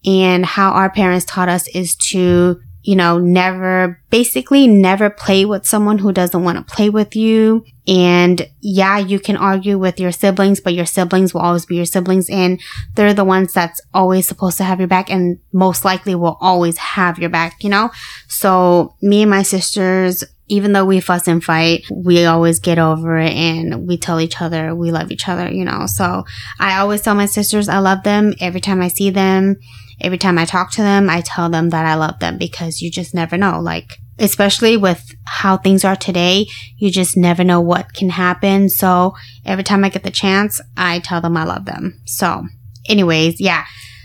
And 0.05 0.45
how 0.45 0.73
our 0.73 0.91
parents 0.91 1.25
taught 1.25 1.49
us 1.49 1.67
is 1.69 1.97
to 2.11 2.61
you 2.83 2.97
know, 2.97 3.19
never, 3.19 4.01
basically 4.11 4.67
never 4.67 5.09
play 5.09 5.45
with 5.45 5.65
someone 5.65 5.99
who 5.99 6.13
doesn't 6.13 6.43
want 6.43 6.59
to 6.59 6.75
play 6.75 6.91
with 6.91 7.15
you. 7.15 7.65
And 7.87 8.49
yeah, 8.61 8.99
you 8.99 9.21
can 9.21 9.37
argue 9.37 9.79
with 9.79 10.01
your 10.01 10.13
siblings, 10.13 10.61
but 10.61 10.75
your 10.75 10.87
siblings 10.87 11.33
will 11.33 11.43
always 11.43 11.65
be 11.65 11.77
your 11.77 11.85
siblings 11.85 12.29
and 12.29 12.61
they're 12.95 13.15
the 13.15 13.25
ones 13.25 13.53
that's 13.53 13.81
always 13.95 14.27
supposed 14.27 14.57
to 14.59 14.65
have 14.65 14.81
your 14.81 14.89
back 14.89 15.11
and 15.11 15.39
most 15.53 15.85
likely 15.85 16.15
will 16.15 16.39
always 16.41 16.77
have 16.79 17.19
your 17.19 17.31
back, 17.31 17.63
you 17.63 17.71
know? 17.71 17.91
So 18.29 18.97
me 19.01 19.23
and 19.23 19.31
my 19.31 19.43
sisters, 19.43 20.25
even 20.49 20.73
though 20.73 20.85
we 20.85 21.01
fuss 21.01 21.29
and 21.29 21.43
fight, 21.43 21.85
we 21.91 22.25
always 22.25 22.59
get 22.59 22.79
over 22.79 23.17
it 23.19 23.33
and 23.33 23.87
we 23.87 23.97
tell 23.97 24.21
each 24.21 24.41
other 24.41 24.75
we 24.75 24.91
love 24.91 25.13
each 25.13 25.29
other, 25.29 25.51
you 25.51 25.65
know? 25.65 25.87
So 25.87 26.25
I 26.59 26.79
always 26.79 27.03
tell 27.03 27.15
my 27.15 27.27
sisters 27.27 27.69
I 27.69 27.79
love 27.79 28.03
them 28.03 28.35
every 28.41 28.61
time 28.61 28.83
I 28.83 28.89
see 28.89 29.11
them 29.11 29.57
every 30.03 30.19
time 30.19 30.37
I 30.37 30.45
talk 30.45 30.71
to 30.73 30.83
them, 30.83 31.09
I 31.09 31.23
tell 31.23 31.49
them 31.49 31.71
that 31.71 31.87
I 31.87 31.95
love 31.95 32.19
them 32.19 32.37
because 32.37 32.83
you 32.83 32.91
just 32.91 33.15
never 33.15 33.39
know. 33.39 33.61
Like, 33.61 33.99
especially 34.19 34.77
with 34.77 35.15
how 35.25 35.57
things 35.57 35.85
are 35.85 35.97
today, 35.97 36.47
you 36.77 36.91
just 36.91 37.17
never 37.17 37.45
know 37.45 37.61
what 37.61 37.95
can 37.95 38.11
happen. 38.11 38.69
So 38.69 39.15
every 39.47 39.65
time 39.65 39.85
I 39.85 39.89
get 39.89 40.03
the 40.03 40.11
chance, 40.11 40.61
I 40.77 40.99
tell 40.99 41.21
them 41.21 41.37
I 41.37 41.45
love 41.45 41.65
them. 41.65 42.01
So 42.05 42.45
anyways, 42.89 43.41
yeah. 43.41 43.65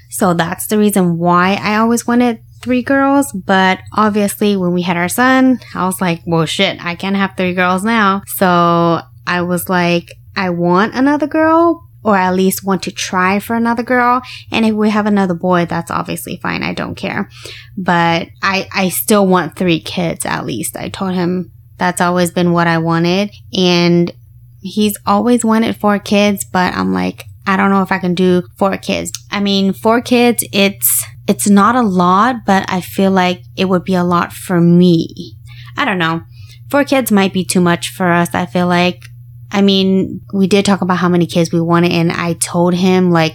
So 0.09 0.33
that's 0.33 0.67
the 0.67 0.77
reason 0.77 1.17
why 1.17 1.59
I 1.61 1.77
always 1.77 2.07
wanted 2.07 2.41
three 2.61 2.81
girls. 2.83 3.31
But 3.33 3.79
obviously 3.93 4.55
when 4.55 4.73
we 4.73 4.83
had 4.83 4.97
our 4.97 5.09
son, 5.09 5.59
I 5.75 5.85
was 5.85 5.99
like, 5.99 6.21
well, 6.25 6.45
shit, 6.45 6.83
I 6.83 6.95
can't 6.95 7.15
have 7.15 7.35
three 7.35 7.53
girls 7.53 7.83
now. 7.83 8.21
So 8.35 9.01
I 9.25 9.41
was 9.41 9.69
like, 9.69 10.13
I 10.35 10.51
want 10.51 10.93
another 10.93 11.27
girl, 11.27 11.86
or 12.03 12.15
at 12.15 12.35
least 12.35 12.63
want 12.63 12.83
to 12.83 12.91
try 12.91 13.39
for 13.39 13.55
another 13.55 13.83
girl. 13.83 14.21
And 14.51 14.65
if 14.65 14.73
we 14.73 14.89
have 14.89 15.05
another 15.05 15.33
boy, 15.33 15.65
that's 15.65 15.91
obviously 15.91 16.37
fine. 16.37 16.63
I 16.63 16.73
don't 16.73 16.95
care. 16.95 17.29
But 17.75 18.29
I, 18.41 18.67
I 18.73 18.89
still 18.89 19.27
want 19.27 19.55
three 19.55 19.79
kids 19.79 20.25
at 20.25 20.45
least. 20.45 20.77
I 20.77 20.89
told 20.89 21.13
him 21.13 21.51
that's 21.77 22.01
always 22.01 22.31
been 22.31 22.53
what 22.53 22.67
I 22.67 22.77
wanted. 22.77 23.31
And 23.57 24.13
he's 24.61 24.97
always 25.05 25.43
wanted 25.43 25.77
four 25.77 25.99
kids, 25.99 26.45
but 26.45 26.73
I'm 26.73 26.93
like, 26.93 27.25
I 27.45 27.55
don't 27.55 27.69
know 27.69 27.81
if 27.81 27.91
I 27.91 27.99
can 27.99 28.13
do 28.13 28.43
four 28.57 28.77
kids. 28.77 29.11
I 29.31 29.39
mean, 29.39 29.73
four 29.73 30.01
kids, 30.01 30.43
it's, 30.51 31.05
it's 31.27 31.49
not 31.49 31.75
a 31.75 31.81
lot, 31.81 32.45
but 32.45 32.65
I 32.69 32.81
feel 32.81 33.11
like 33.11 33.41
it 33.55 33.65
would 33.65 33.83
be 33.83 33.95
a 33.95 34.03
lot 34.03 34.33
for 34.33 34.59
me. 34.59 35.35
I 35.77 35.85
don't 35.85 35.97
know. 35.97 36.21
Four 36.69 36.83
kids 36.83 37.11
might 37.11 37.33
be 37.33 37.45
too 37.45 37.61
much 37.61 37.89
for 37.89 38.11
us. 38.11 38.33
I 38.33 38.45
feel 38.45 38.67
like 38.67 39.03
I 39.51 39.61
mean, 39.61 40.21
we 40.33 40.47
did 40.47 40.65
talk 40.65 40.81
about 40.81 40.97
how 40.97 41.09
many 41.09 41.25
kids 41.25 41.51
we 41.51 41.61
wanted 41.61 41.91
and 41.91 42.11
I 42.11 42.33
told 42.33 42.73
him 42.73 43.11
like 43.11 43.33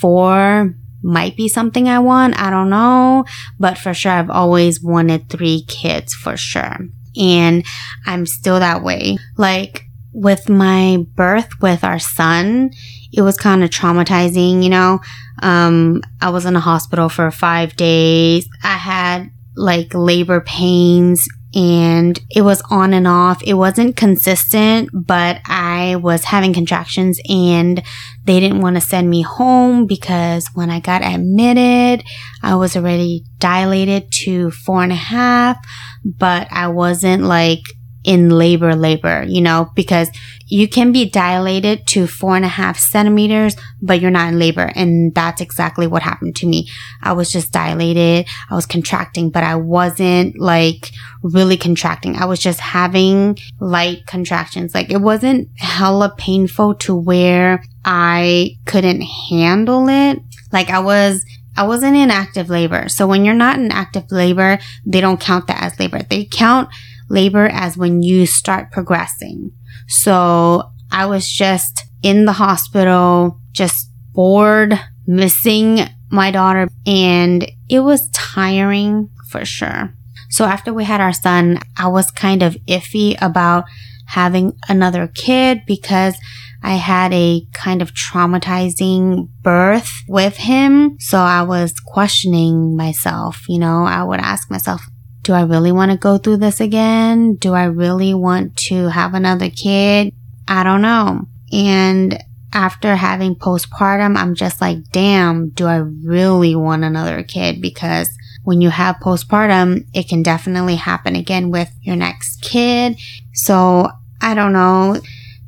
four, 0.00 0.74
might 1.02 1.36
be 1.36 1.48
something 1.48 1.88
I 1.88 1.98
want. 1.98 2.38
I 2.40 2.50
don't 2.50 2.70
know. 2.70 3.24
But 3.58 3.78
for 3.78 3.94
sure, 3.94 4.12
I've 4.12 4.30
always 4.30 4.82
wanted 4.82 5.28
three 5.28 5.64
kids 5.68 6.14
for 6.14 6.36
sure. 6.36 6.76
And 7.16 7.64
I'm 8.06 8.26
still 8.26 8.58
that 8.60 8.82
way. 8.82 9.16
Like 9.36 9.84
with 10.12 10.48
my 10.48 11.04
birth 11.14 11.60
with 11.60 11.84
our 11.84 11.98
son, 11.98 12.70
it 13.12 13.22
was 13.22 13.36
kind 13.36 13.62
of 13.64 13.70
traumatizing, 13.70 14.62
you 14.62 14.68
know. 14.68 15.00
Um, 15.42 16.02
I 16.20 16.30
was 16.30 16.44
in 16.44 16.56
a 16.56 16.60
hospital 16.60 17.08
for 17.08 17.30
five 17.30 17.76
days. 17.76 18.48
I 18.62 18.76
had 18.76 19.30
like 19.56 19.94
labor 19.94 20.40
pains 20.40 21.28
and 21.58 22.20
it 22.30 22.42
was 22.42 22.62
on 22.70 22.94
and 22.94 23.08
off. 23.08 23.42
It 23.42 23.54
wasn't 23.54 23.96
consistent, 23.96 24.90
but 24.92 25.40
I 25.44 25.96
was 25.96 26.22
having 26.22 26.54
contractions 26.54 27.18
and 27.28 27.82
they 28.24 28.38
didn't 28.38 28.60
want 28.60 28.76
to 28.76 28.80
send 28.80 29.10
me 29.10 29.22
home 29.22 29.86
because 29.86 30.46
when 30.54 30.70
I 30.70 30.78
got 30.78 31.02
admitted, 31.02 32.06
I 32.44 32.54
was 32.54 32.76
already 32.76 33.24
dilated 33.38 34.12
to 34.24 34.52
four 34.52 34.84
and 34.84 34.92
a 34.92 34.96
half, 34.96 35.56
but 36.04 36.46
I 36.52 36.68
wasn't 36.68 37.24
like 37.24 37.62
in 38.04 38.30
labor, 38.30 38.76
labor, 38.76 39.24
you 39.26 39.40
know, 39.40 39.72
because 39.74 40.10
you 40.48 40.68
can 40.68 40.92
be 40.92 41.08
dilated 41.08 41.86
to 41.88 42.06
four 42.06 42.34
and 42.34 42.44
a 42.44 42.48
half 42.48 42.78
centimeters, 42.78 43.54
but 43.80 44.00
you're 44.00 44.10
not 44.10 44.32
in 44.32 44.38
labor. 44.38 44.72
And 44.74 45.14
that's 45.14 45.40
exactly 45.40 45.86
what 45.86 46.02
happened 46.02 46.36
to 46.36 46.46
me. 46.46 46.68
I 47.02 47.12
was 47.12 47.30
just 47.30 47.52
dilated. 47.52 48.26
I 48.50 48.54
was 48.54 48.66
contracting, 48.66 49.30
but 49.30 49.44
I 49.44 49.56
wasn't 49.56 50.38
like 50.38 50.90
really 51.22 51.56
contracting. 51.56 52.16
I 52.16 52.24
was 52.24 52.40
just 52.40 52.60
having 52.60 53.38
light 53.60 54.06
contractions. 54.06 54.74
Like 54.74 54.90
it 54.90 55.00
wasn't 55.00 55.48
hella 55.58 56.14
painful 56.16 56.76
to 56.76 56.96
where 56.96 57.62
I 57.84 58.56
couldn't 58.64 59.02
handle 59.02 59.88
it. 59.88 60.18
Like 60.50 60.70
I 60.70 60.80
was 60.80 61.24
I 61.56 61.66
wasn't 61.66 61.96
in 61.96 62.10
active 62.10 62.48
labor. 62.48 62.88
So 62.88 63.06
when 63.06 63.24
you're 63.24 63.34
not 63.34 63.58
in 63.58 63.72
active 63.72 64.12
labor, 64.12 64.60
they 64.86 65.00
don't 65.00 65.20
count 65.20 65.48
that 65.48 65.60
as 65.60 65.78
labor. 65.80 66.02
They 66.02 66.24
count 66.24 66.68
labor 67.08 67.46
as 67.46 67.76
when 67.76 68.02
you 68.02 68.26
start 68.26 68.70
progressing. 68.70 69.52
So 69.88 70.70
I 70.90 71.06
was 71.06 71.30
just 71.30 71.84
in 72.02 72.24
the 72.24 72.32
hospital, 72.32 73.40
just 73.52 73.90
bored, 74.12 74.78
missing 75.06 75.80
my 76.10 76.30
daughter, 76.30 76.68
and 76.86 77.50
it 77.68 77.80
was 77.80 78.08
tiring 78.10 79.10
for 79.30 79.44
sure. 79.44 79.94
So 80.30 80.44
after 80.44 80.72
we 80.72 80.84
had 80.84 81.00
our 81.00 81.12
son, 81.12 81.58
I 81.76 81.88
was 81.88 82.10
kind 82.10 82.42
of 82.42 82.56
iffy 82.66 83.16
about 83.20 83.64
having 84.06 84.58
another 84.68 85.06
kid 85.06 85.62
because 85.66 86.16
I 86.62 86.74
had 86.74 87.12
a 87.12 87.46
kind 87.52 87.82
of 87.82 87.92
traumatizing 87.94 89.28
birth 89.42 89.92
with 90.08 90.36
him. 90.36 90.96
So 90.98 91.18
I 91.18 91.42
was 91.42 91.72
questioning 91.86 92.76
myself, 92.76 93.48
you 93.48 93.58
know, 93.58 93.84
I 93.84 94.02
would 94.02 94.20
ask 94.20 94.50
myself, 94.50 94.82
do 95.28 95.34
I 95.34 95.42
really 95.42 95.72
want 95.72 95.90
to 95.90 95.98
go 95.98 96.16
through 96.16 96.38
this 96.38 96.58
again? 96.58 97.34
Do 97.34 97.52
I 97.52 97.64
really 97.64 98.14
want 98.14 98.56
to 98.68 98.88
have 98.88 99.12
another 99.12 99.50
kid? 99.50 100.14
I 100.48 100.62
don't 100.62 100.80
know. 100.80 101.28
And 101.52 102.24
after 102.54 102.96
having 102.96 103.34
postpartum, 103.34 104.16
I'm 104.16 104.34
just 104.34 104.62
like, 104.62 104.78
damn, 104.90 105.50
do 105.50 105.66
I 105.66 105.76
really 105.76 106.56
want 106.56 106.82
another 106.82 107.22
kid? 107.22 107.60
Because 107.60 108.08
when 108.44 108.62
you 108.62 108.70
have 108.70 108.96
postpartum, 109.02 109.86
it 109.92 110.08
can 110.08 110.22
definitely 110.22 110.76
happen 110.76 111.14
again 111.14 111.50
with 111.50 111.70
your 111.82 111.96
next 111.96 112.40
kid. 112.40 112.98
So 113.34 113.90
I 114.22 114.32
don't 114.32 114.54
know. 114.54 114.98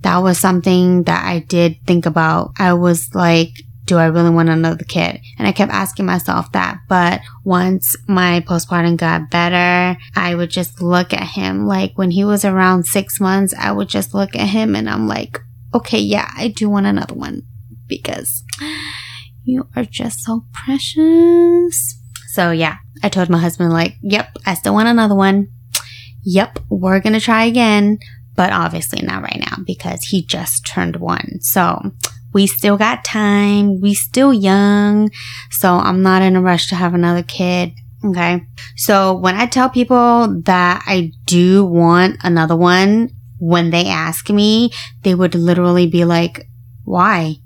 That 0.03 0.19
was 0.19 0.39
something 0.39 1.05
that 1.05 1.25
I 1.25 1.39
did 1.39 1.77
think 1.87 2.05
about. 2.05 2.53
I 2.59 2.75
was 2.75 3.15
like, 3.15 3.63
do 3.91 3.99
I 3.99 4.07
really 4.07 4.31
want 4.31 4.49
another 4.49 4.85
kid? 4.85 5.21
And 5.37 5.49
I 5.49 5.53
kept 5.53 5.73
asking 5.73 6.07
myself 6.07 6.53
that. 6.53 6.79
But 6.89 7.23
once 7.43 7.97
my 8.07 8.39
postpartum 8.39 8.97
got 8.97 9.31
better, 9.31 9.99
I 10.15 10.37
would 10.37 10.49
just 10.49 10.81
look 10.81 11.13
at 11.13 11.31
him. 11.31 11.67
Like 11.67 11.99
when 11.99 12.13
he 12.13 12.23
was 12.23 12.45
around 12.45 12.87
six 12.87 13.19
months, 13.19 13.53
I 13.59 13.73
would 13.73 13.89
just 13.89 14.15
look 14.15 14.37
at 14.37 14.47
him 14.47 14.77
and 14.77 14.89
I'm 14.89 15.09
like, 15.09 15.41
okay, 15.75 15.99
yeah, 15.99 16.31
I 16.37 16.47
do 16.47 16.71
want 16.71 16.87
another 16.87 17.15
one 17.15 17.43
because 17.89 18.45
you 19.43 19.67
are 19.75 19.85
just 19.85 20.21
so 20.21 20.45
precious. 20.53 21.99
So 22.29 22.53
yeah, 22.53 22.77
I 23.03 23.09
told 23.09 23.29
my 23.29 23.39
husband 23.39 23.73
like, 23.73 23.97
yep, 24.03 24.37
I 24.47 24.55
still 24.55 24.75
want 24.75 24.87
another 24.87 25.17
one. 25.17 25.49
Yep, 26.23 26.61
we're 26.69 27.01
going 27.01 27.15
to 27.15 27.21
try 27.21 27.43
again, 27.43 27.99
but 28.37 28.53
obviously 28.53 29.03
not 29.03 29.25
right 29.25 29.41
now 29.51 29.65
because 29.67 30.05
he 30.05 30.25
just 30.25 30.65
turned 30.65 30.95
one. 30.95 31.41
So 31.41 31.91
we 32.33 32.47
still 32.47 32.77
got 32.77 33.05
time. 33.05 33.81
We 33.81 33.95
still 33.95 34.33
young. 34.33 35.11
So 35.51 35.75
I'm 35.75 36.03
not 36.03 36.23
in 36.23 36.37
a 36.37 36.41
rush 36.41 36.69
to 36.69 36.75
have 36.75 36.95
another 36.95 37.23
kid. 37.23 37.73
Okay. 38.05 38.47
So 38.77 39.15
when 39.15 39.37
I 39.37 39.47
tell 39.47 39.69
people 39.69 40.41
that 40.45 40.83
I 40.87 41.13
do 41.27 41.65
want 41.65 42.19
another 42.23 42.57
one, 42.57 43.11
when 43.39 43.71
they 43.71 43.87
ask 43.87 44.31
me, 44.31 44.71
they 45.03 45.15
would 45.15 45.35
literally 45.35 45.87
be 45.87 46.05
like, 46.05 46.47
why? 46.85 47.37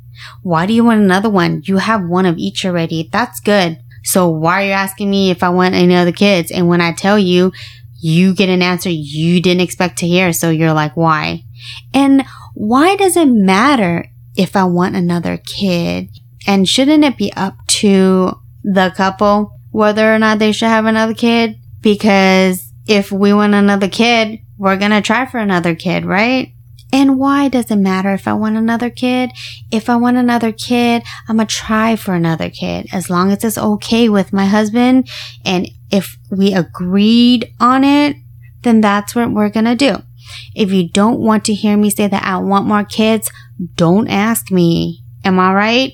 Why 0.42 0.66
do 0.66 0.72
you 0.72 0.84
want 0.84 1.00
another 1.00 1.30
one? 1.30 1.62
You 1.64 1.78
have 1.78 2.04
one 2.04 2.26
of 2.26 2.38
each 2.38 2.64
already. 2.64 3.08
That's 3.10 3.40
good. 3.40 3.78
So 4.04 4.28
why 4.28 4.62
are 4.62 4.66
you 4.66 4.72
asking 4.72 5.10
me 5.10 5.30
if 5.30 5.42
I 5.42 5.48
want 5.48 5.74
any 5.74 5.94
other 5.94 6.12
kids? 6.12 6.50
And 6.50 6.68
when 6.68 6.80
I 6.80 6.92
tell 6.92 7.18
you, 7.18 7.52
you 8.00 8.34
get 8.34 8.50
an 8.50 8.60
answer 8.60 8.90
you 8.90 9.40
didn't 9.40 9.62
expect 9.62 9.98
to 9.98 10.06
hear. 10.06 10.32
So 10.32 10.50
you're 10.50 10.74
like, 10.74 10.96
why? 10.96 11.44
And 11.94 12.24
why 12.54 12.96
does 12.96 13.16
it 13.16 13.28
matter 13.28 14.10
if 14.36 14.56
I 14.56 14.64
want 14.64 14.96
another 14.96 15.36
kid? 15.36 16.10
And 16.46 16.68
shouldn't 16.68 17.04
it 17.04 17.16
be 17.16 17.32
up 17.34 17.54
to 17.66 18.38
the 18.62 18.92
couple 18.96 19.52
whether 19.70 20.14
or 20.14 20.18
not 20.18 20.38
they 20.38 20.52
should 20.52 20.68
have 20.68 20.86
another 20.86 21.14
kid? 21.14 21.56
Because 21.80 22.72
if 22.86 23.10
we 23.10 23.32
want 23.32 23.54
another 23.54 23.88
kid, 23.88 24.40
we're 24.58 24.76
going 24.76 24.90
to 24.90 25.00
try 25.00 25.26
for 25.26 25.38
another 25.38 25.74
kid, 25.74 26.04
right? 26.04 26.54
And 26.94 27.18
why 27.18 27.48
does 27.48 27.72
it 27.72 27.76
matter 27.76 28.12
if 28.12 28.28
I 28.28 28.34
want 28.34 28.56
another 28.56 28.88
kid? 28.88 29.32
If 29.72 29.90
I 29.90 29.96
want 29.96 30.16
another 30.16 30.52
kid, 30.52 31.02
I'm 31.28 31.38
gonna 31.38 31.46
try 31.46 31.96
for 31.96 32.14
another 32.14 32.50
kid 32.50 32.86
as 32.92 33.10
long 33.10 33.32
as 33.32 33.42
it's 33.42 33.58
okay 33.58 34.08
with 34.08 34.32
my 34.32 34.46
husband. 34.46 35.10
And 35.44 35.68
if 35.90 36.16
we 36.30 36.54
agreed 36.54 37.52
on 37.58 37.82
it, 37.82 38.16
then 38.62 38.80
that's 38.80 39.12
what 39.12 39.32
we're 39.32 39.48
gonna 39.48 39.74
do. 39.74 40.04
If 40.54 40.72
you 40.72 40.88
don't 40.88 41.18
want 41.18 41.44
to 41.46 41.52
hear 41.54 41.76
me 41.76 41.90
say 41.90 42.06
that 42.06 42.22
I 42.22 42.36
want 42.36 42.68
more 42.68 42.84
kids, 42.84 43.28
don't 43.74 44.08
ask 44.08 44.50
me. 44.50 45.02
Am 45.24 45.38
I 45.38 45.52
right? 45.52 45.92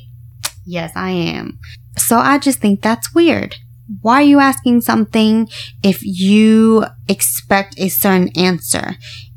Yes, 0.65 0.93
I 0.95 1.11
am. 1.11 1.59
So 1.97 2.19
I 2.19 2.39
just 2.39 2.59
think 2.59 2.83
that's 2.83 3.15
weird. 3.15 3.57
Why 4.03 4.15
are 4.17 4.23
you 4.23 4.39
asking 4.39 4.83
something 4.83 5.49
if 5.83 6.01
you 6.03 6.85
expect 7.09 7.79
a 7.79 7.89
certain 7.89 8.29
answer? 8.37 8.95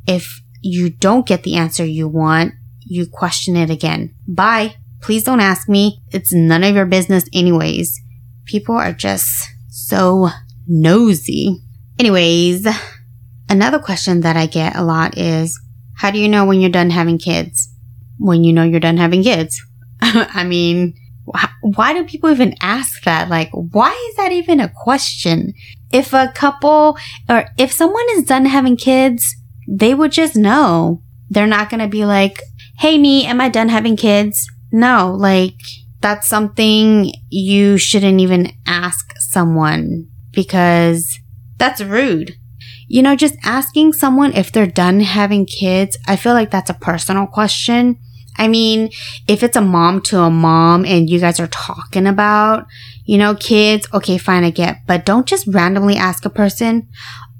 If 0.07 0.41
you 0.61 0.89
don't 0.89 1.25
get 1.25 1.43
the 1.43 1.55
answer 1.55 1.83
you 1.83 2.07
want, 2.07 2.53
you 2.79 3.07
question 3.07 3.55
it 3.55 3.69
again. 3.69 4.13
Bye. 4.27 4.75
Please 5.01 5.23
don't 5.23 5.39
ask 5.39 5.67
me. 5.67 6.01
It's 6.11 6.33
none 6.33 6.63
of 6.63 6.75
your 6.75 6.85
business 6.85 7.25
anyways. 7.33 7.99
People 8.45 8.75
are 8.75 8.93
just 8.93 9.49
so 9.69 10.29
nosy. 10.67 11.61
Anyways, 11.99 12.67
Another 13.49 13.79
question 13.79 14.21
that 14.21 14.35
I 14.35 14.47
get 14.47 14.75
a 14.75 14.83
lot 14.83 15.17
is, 15.17 15.59
how 15.97 16.11
do 16.11 16.17
you 16.17 16.27
know 16.27 16.45
when 16.45 16.59
you're 16.59 16.71
done 16.71 16.89
having 16.89 17.17
kids? 17.17 17.69
When 18.19 18.43
you 18.43 18.53
know 18.53 18.63
you're 18.63 18.79
done 18.79 18.97
having 18.97 19.23
kids? 19.23 19.61
I 20.01 20.43
mean, 20.43 20.93
wh- 21.33 21.51
why 21.61 21.93
do 21.93 22.03
people 22.03 22.29
even 22.29 22.55
ask 22.61 23.03
that? 23.03 23.29
Like, 23.29 23.49
why 23.51 23.91
is 24.09 24.15
that 24.17 24.31
even 24.31 24.59
a 24.59 24.71
question? 24.83 25.53
If 25.91 26.13
a 26.13 26.31
couple 26.33 26.97
or 27.29 27.45
if 27.57 27.71
someone 27.71 28.05
is 28.11 28.23
done 28.23 28.45
having 28.45 28.77
kids, 28.77 29.35
they 29.67 29.93
would 29.93 30.11
just 30.11 30.35
know. 30.35 31.01
They're 31.29 31.47
not 31.47 31.69
going 31.69 31.79
to 31.79 31.87
be 31.87 32.05
like, 32.05 32.41
Hey, 32.79 32.97
me, 32.97 33.25
am 33.25 33.39
I 33.41 33.49
done 33.49 33.69
having 33.69 33.95
kids? 33.95 34.47
No, 34.71 35.15
like 35.17 35.59
that's 36.01 36.27
something 36.27 37.13
you 37.29 37.77
shouldn't 37.77 38.19
even 38.19 38.51
ask 38.67 39.13
someone 39.17 40.09
because 40.31 41.17
that's 41.57 41.81
rude 41.81 42.35
you 42.87 43.01
know, 43.01 43.15
just 43.15 43.35
asking 43.43 43.93
someone 43.93 44.33
if 44.33 44.51
they're 44.51 44.67
done 44.67 44.99
having 45.01 45.45
kids, 45.45 45.97
I 46.07 46.15
feel 46.15 46.33
like 46.33 46.51
that's 46.51 46.69
a 46.69 46.75
personal 46.75 47.27
question. 47.27 47.97
I 48.37 48.47
mean, 48.47 48.89
if 49.27 49.43
it's 49.43 49.55
a 49.55 49.61
mom 49.61 50.01
to 50.03 50.19
a 50.19 50.29
mom 50.29 50.85
and 50.85 51.09
you 51.09 51.19
guys 51.19 51.39
are 51.39 51.47
talking 51.47 52.07
about, 52.07 52.65
you 53.05 53.17
know, 53.17 53.35
kids, 53.35 53.87
okay, 53.93 54.17
fine, 54.17 54.43
I 54.43 54.49
get, 54.49 54.77
but 54.87 55.05
don't 55.05 55.27
just 55.27 55.47
randomly 55.47 55.95
ask 55.95 56.25
a 56.25 56.29
person, 56.29 56.89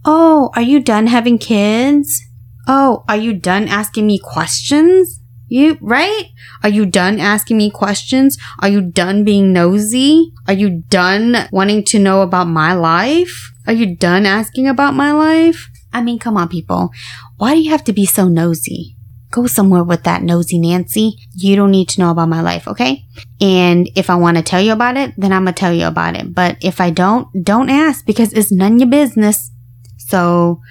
Oh, 0.05 0.51
are 0.55 0.62
you 0.62 0.81
done 0.81 1.07
having 1.07 1.38
kids? 1.38 2.21
Oh, 2.67 3.05
are 3.07 3.17
you 3.17 3.33
done 3.33 3.67
asking 3.67 4.05
me 4.05 4.19
questions? 4.19 5.19
You, 5.47 5.77
right? 5.81 6.25
Are 6.63 6.69
you 6.69 6.85
done 6.85 7.19
asking 7.19 7.57
me 7.57 7.69
questions? 7.69 8.38
Are 8.59 8.69
you 8.69 8.81
done 8.81 9.23
being 9.23 9.53
nosy? 9.53 10.31
Are 10.47 10.53
you 10.53 10.83
done 10.89 11.47
wanting 11.51 11.83
to 11.85 12.00
know 12.00 12.21
about 12.21 12.47
my 12.47 12.73
life? 12.73 13.51
Are 13.67 13.73
you 13.73 13.95
done 13.95 14.25
asking 14.25 14.67
about 14.67 14.93
my 14.93 15.12
life? 15.12 15.69
I 15.91 16.01
mean, 16.01 16.17
come 16.17 16.38
on, 16.38 16.50
people. 16.50 16.89
Why 17.38 17.53
do 17.53 17.62
you 17.62 17.71
have 17.71 17.83
to 17.85 17.93
be 17.93 18.05
so 18.05 18.27
nosy? 18.27 18.95
go 19.33 19.47
somewhere 19.47 19.83
with 19.83 20.03
that 20.03 20.21
nosy 20.21 20.59
Nancy. 20.59 21.17
You 21.33 21.55
don't 21.55 21.71
need 21.71 21.89
to 21.89 22.00
know 22.00 22.12
about 22.12 22.29
my 22.29 22.41
life, 22.41 22.67
okay? 22.67 23.03
And 23.41 23.89
if 23.95 24.09
I 24.09 24.15
want 24.15 24.38
to 24.38 24.43
tell 24.43 24.62
you 24.62 24.71
about 24.71 24.95
it, 24.95 25.13
then 25.17 25.33
I'm 25.33 25.45
going 25.45 25.55
to 25.55 25.59
tell 25.59 25.73
you 25.73 25.88
about 25.88 26.15
it. 26.15 26.33
But 26.33 26.57
if 26.62 26.79
I 26.79 26.91
don't, 26.91 27.27
don't 27.43 27.69
ask 27.69 28.05
because 28.05 28.31
it's 28.31 28.51
none 28.51 28.73
of 28.73 28.79
your 28.79 28.89
business. 28.89 29.50
So 29.97 30.62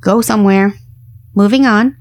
go 0.00 0.20
somewhere. 0.20 0.74
Moving 1.34 1.66
on. 1.66 1.96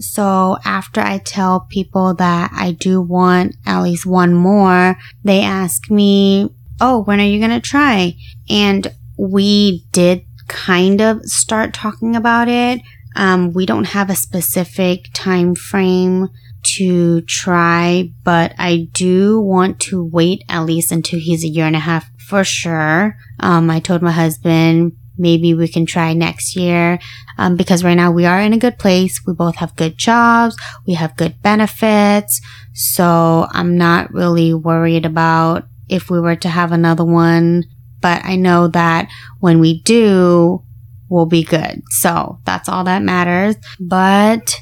So 0.00 0.58
after 0.64 1.00
I 1.00 1.18
tell 1.18 1.60
people 1.60 2.14
that 2.14 2.50
I 2.54 2.72
do 2.72 3.00
want 3.00 3.56
at 3.66 3.82
least 3.82 4.06
one 4.06 4.34
more, 4.34 4.96
they 5.24 5.42
ask 5.42 5.90
me, 5.90 6.54
Oh, 6.80 7.02
when 7.02 7.20
are 7.20 7.24
you 7.24 7.40
going 7.40 7.60
to 7.60 7.68
try? 7.68 8.14
And 8.48 8.86
we 9.18 9.84
did 9.90 10.24
kind 10.46 11.00
of 11.00 11.24
start 11.24 11.74
talking 11.74 12.14
about 12.14 12.48
it. 12.48 12.80
Um, 13.16 13.52
we 13.52 13.66
don't 13.66 13.84
have 13.84 14.10
a 14.10 14.14
specific 14.14 15.08
time 15.12 15.54
frame 15.56 16.28
to 16.62 17.22
try, 17.22 18.12
but 18.22 18.54
I 18.58 18.88
do 18.92 19.40
want 19.40 19.80
to 19.80 20.04
wait 20.04 20.44
at 20.48 20.64
least 20.64 20.92
until 20.92 21.18
he's 21.18 21.44
a 21.44 21.48
year 21.48 21.66
and 21.66 21.76
a 21.76 21.80
half 21.80 22.10
for 22.28 22.44
sure. 22.44 23.16
Um, 23.40 23.70
I 23.70 23.80
told 23.80 24.02
my 24.02 24.12
husband 24.12 24.92
maybe 25.18 25.54
we 25.54 25.68
can 25.68 25.86
try 25.86 26.12
next 26.12 26.56
year 26.56 26.98
um, 27.36 27.56
because 27.56 27.84
right 27.84 27.94
now 27.94 28.10
we 28.10 28.24
are 28.24 28.40
in 28.40 28.52
a 28.52 28.58
good 28.58 28.78
place. 28.78 29.20
We 29.26 29.34
both 29.34 29.56
have 29.56 29.76
good 29.76 29.98
jobs. 29.98 30.56
We 30.86 30.94
have 30.94 31.16
good 31.16 31.42
benefits. 31.42 32.40
So 32.74 33.46
I'm 33.50 33.76
not 33.76 34.12
really 34.12 34.54
worried 34.54 35.04
about 35.04 35.64
if 35.88 36.10
we 36.10 36.20
were 36.20 36.36
to 36.36 36.48
have 36.48 36.72
another 36.72 37.04
one. 37.04 37.64
But 38.00 38.24
I 38.24 38.36
know 38.36 38.68
that 38.68 39.08
when 39.40 39.58
we 39.58 39.82
do, 39.82 40.62
we'll 41.08 41.26
be 41.26 41.42
good. 41.42 41.82
So 41.90 42.38
that's 42.44 42.68
all 42.68 42.84
that 42.84 43.02
matters. 43.02 43.56
But 43.80 44.60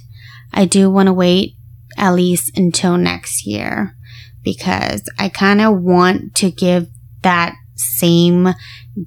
I 0.52 0.64
do 0.64 0.90
want 0.90 1.08
to 1.08 1.12
wait 1.12 1.56
at 1.98 2.14
least 2.14 2.56
until 2.56 2.96
next 2.96 3.46
year 3.46 3.96
because 4.42 5.02
I 5.18 5.28
kind 5.28 5.60
of 5.60 5.80
want 5.80 6.34
to 6.36 6.50
give 6.50 6.88
that 7.22 7.54
same 7.74 8.48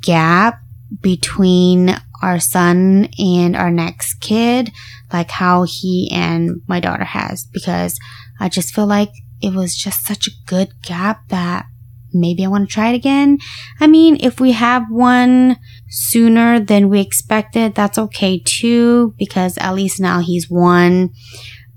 gap 0.02 0.62
between 1.02 1.96
our 2.22 2.40
son 2.40 3.10
and 3.18 3.56
our 3.56 3.72
next 3.72 4.16
kid, 4.16 4.72
like 5.14 5.32
how 5.32 5.64
he 5.64 6.10
and 6.12 6.62
my 6.68 6.80
daughter 6.80 7.04
has, 7.04 7.46
because 7.46 7.98
I 8.40 8.50
just 8.50 8.74
feel 8.74 8.88
like 8.88 9.12
it 9.42 9.54
was 9.54 9.76
just 9.76 10.06
such 10.06 10.28
a 10.28 10.32
good 10.46 10.74
gap 10.82 11.28
that 11.30 11.66
maybe 12.14 12.44
I 12.44 12.48
want 12.48 12.68
to 12.68 12.74
try 12.74 12.90
it 12.90 12.96
again. 12.96 13.38
I 13.80 13.88
mean, 13.88 14.18
if 14.20 14.40
we 14.40 14.52
have 14.54 14.84
one 14.90 15.58
sooner 15.90 16.60
than 16.60 16.90
we 16.90 17.00
expected, 17.00 17.76
that's 17.76 17.98
okay 17.98 18.40
too, 18.44 19.14
because 19.18 19.58
at 19.58 19.76
least 19.76 20.00
now 20.00 20.20
he's 20.20 20.50
one. 20.50 21.12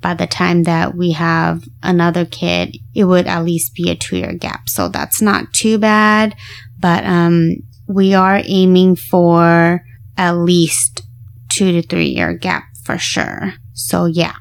By 0.00 0.14
the 0.14 0.26
time 0.26 0.64
that 0.64 0.96
we 0.96 1.12
have 1.12 1.62
another 1.80 2.24
kid, 2.24 2.76
it 2.92 3.04
would 3.04 3.28
at 3.28 3.44
least 3.44 3.74
be 3.74 3.88
a 3.88 3.94
two 3.94 4.16
year 4.16 4.32
gap. 4.32 4.68
So 4.68 4.88
that's 4.88 5.22
not 5.22 5.52
too 5.52 5.78
bad. 5.78 6.34
But, 6.80 7.04
um, 7.04 7.58
we 7.92 8.14
are 8.14 8.40
aiming 8.44 8.96
for 8.96 9.82
at 10.16 10.32
least 10.32 11.02
two 11.48 11.72
to 11.72 11.86
three 11.86 12.08
year 12.08 12.34
gap 12.34 12.64
for 12.84 12.98
sure. 12.98 13.54
So 13.72 14.06
yeah. 14.06 14.36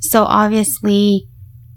So 0.00 0.24
obviously, 0.24 1.28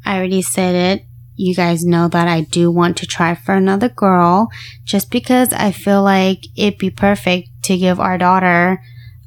I 0.06 0.18
already 0.18 0.42
said 0.42 0.76
it. 0.76 1.06
You 1.36 1.56
guys 1.56 1.84
know 1.84 2.08
that 2.10 2.28
I 2.28 2.42
do 2.42 2.70
want 2.70 2.98
to 2.98 3.08
try 3.08 3.36
for 3.36 3.56
another 3.56 3.90
girl 3.90 4.50
just 4.84 5.10
because 5.10 5.54
I 5.54 5.72
feel 5.72 6.04
like 6.04 6.46
it'd 6.56 6.78
be 6.78 6.92
perfect 6.92 7.50
to 7.64 7.78
give 7.78 8.00
our 8.00 8.18
daughter 8.18 8.82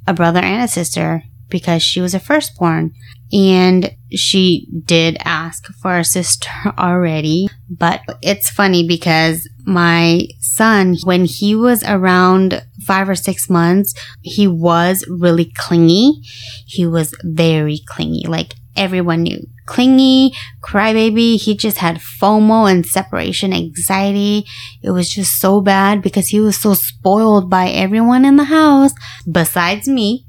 a 0.07 0.15
brother 0.15 0.41
and 0.41 0.63
a 0.63 0.69
sister 0.69 1.25
because 1.55 1.85
she 1.85 2.01
was 2.01 2.15
a 2.15 2.19
firstborn. 2.19 2.91
And 3.33 3.95
she 4.11 4.67
did 4.85 5.17
ask 5.25 5.73
for 5.81 5.99
a 5.99 6.05
sister 6.05 6.51
already. 6.79 7.47
But 7.71 8.01
it's 8.23 8.51
funny 8.51 8.85
because 8.85 9.49
my 9.65 10.27
son, 10.41 10.97
when 11.05 11.27
he 11.27 11.55
was 11.55 11.85
around 11.85 12.67
five 12.85 13.09
or 13.09 13.15
six 13.15 13.49
months, 13.49 13.95
he 14.21 14.49
was 14.49 15.05
really 15.09 15.53
clingy. 15.57 16.23
He 16.67 16.87
was 16.87 17.15
very 17.23 17.79
clingy. 17.87 18.25
Like 18.27 18.55
everyone 18.77 19.23
knew. 19.23 19.47
Clingy, 19.67 20.35
crybaby. 20.61 21.41
He 21.41 21.57
just 21.57 21.79
had 21.79 21.99
FOMO 22.21 22.69
and 22.69 22.85
separation 22.85 23.53
anxiety. 23.53 24.45
It 24.83 24.91
was 24.91 25.09
just 25.09 25.39
so 25.39 25.61
bad 25.61 26.03
because 26.03 26.27
he 26.31 26.41
was 26.41 26.59
so 26.59 26.75
spoiled 26.75 27.49
by 27.49 27.69
everyone 27.69 28.25
in 28.25 28.35
the 28.35 28.45
house 28.45 28.93
besides 29.31 29.87
me. 29.87 30.27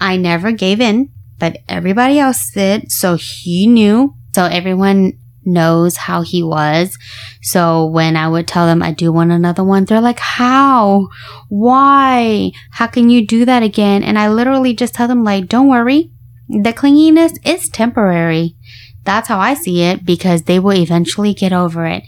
I 0.00 0.16
never 0.16 0.52
gave 0.52 0.80
in, 0.80 1.10
but 1.38 1.58
everybody 1.68 2.18
else 2.18 2.50
did. 2.50 2.90
So 2.90 3.16
he 3.16 3.66
knew. 3.66 4.14
So 4.34 4.44
everyone 4.44 5.12
knows 5.46 5.96
how 5.96 6.22
he 6.22 6.42
was. 6.42 6.98
So 7.42 7.86
when 7.86 8.16
I 8.16 8.28
would 8.28 8.48
tell 8.48 8.66
them 8.66 8.82
I 8.82 8.92
do 8.92 9.12
want 9.12 9.30
another 9.30 9.64
one, 9.64 9.84
they're 9.84 10.00
like, 10.00 10.18
how? 10.18 11.08
Why? 11.48 12.50
How 12.70 12.86
can 12.86 13.10
you 13.10 13.26
do 13.26 13.44
that 13.44 13.62
again? 13.62 14.02
And 14.02 14.18
I 14.18 14.28
literally 14.28 14.74
just 14.74 14.94
tell 14.94 15.08
them 15.08 15.24
like, 15.24 15.46
don't 15.46 15.68
worry. 15.68 16.10
The 16.48 16.72
clinginess 16.72 17.38
is 17.46 17.68
temporary. 17.68 18.56
That's 19.04 19.28
how 19.28 19.38
I 19.38 19.54
see 19.54 19.82
it 19.82 20.04
because 20.04 20.42
they 20.42 20.58
will 20.58 20.76
eventually 20.76 21.34
get 21.34 21.52
over 21.52 21.86
it 21.86 22.04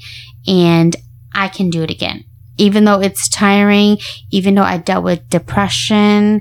and 0.47 0.97
I 1.35 1.49
can 1.49 1.71
do 1.71 1.83
it 1.83 1.91
again. 1.91 2.25
Even 2.59 2.85
though 2.85 3.01
it's 3.01 3.29
tiring, 3.29 3.99
even 4.31 4.55
though 4.55 4.63
I 4.63 4.79
dealt 4.79 5.05
with 5.05 5.29
depression, 5.29 6.41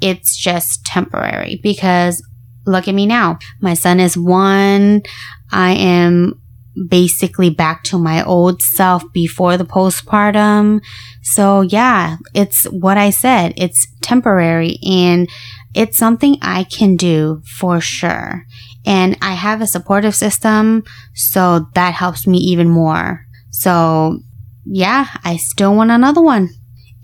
it's 0.00 0.36
just 0.36 0.84
temporary 0.84 1.60
because 1.62 2.22
look 2.66 2.88
at 2.88 2.94
me 2.94 3.06
now. 3.06 3.38
My 3.60 3.74
son 3.74 4.00
is 4.00 4.16
one. 4.16 5.02
I 5.50 5.72
am 5.72 6.40
basically 6.88 7.50
back 7.50 7.82
to 7.84 7.98
my 7.98 8.22
old 8.22 8.62
self 8.62 9.02
before 9.12 9.56
the 9.56 9.64
postpartum. 9.64 10.80
So 11.22 11.62
yeah, 11.62 12.18
it's 12.34 12.64
what 12.64 12.98
I 12.98 13.10
said. 13.10 13.54
It's 13.56 13.86
temporary 14.02 14.78
and 14.88 15.28
it's 15.74 15.98
something 15.98 16.36
I 16.40 16.64
can 16.64 16.96
do 16.96 17.42
for 17.58 17.80
sure. 17.80 18.44
And 18.86 19.16
I 19.20 19.34
have 19.34 19.60
a 19.60 19.66
supportive 19.66 20.14
system. 20.14 20.84
So 21.14 21.66
that 21.74 21.94
helps 21.94 22.26
me 22.26 22.38
even 22.38 22.68
more. 22.68 23.26
So 23.50 24.20
yeah, 24.64 25.08
I 25.24 25.36
still 25.36 25.74
want 25.74 25.90
another 25.90 26.22
one. 26.22 26.50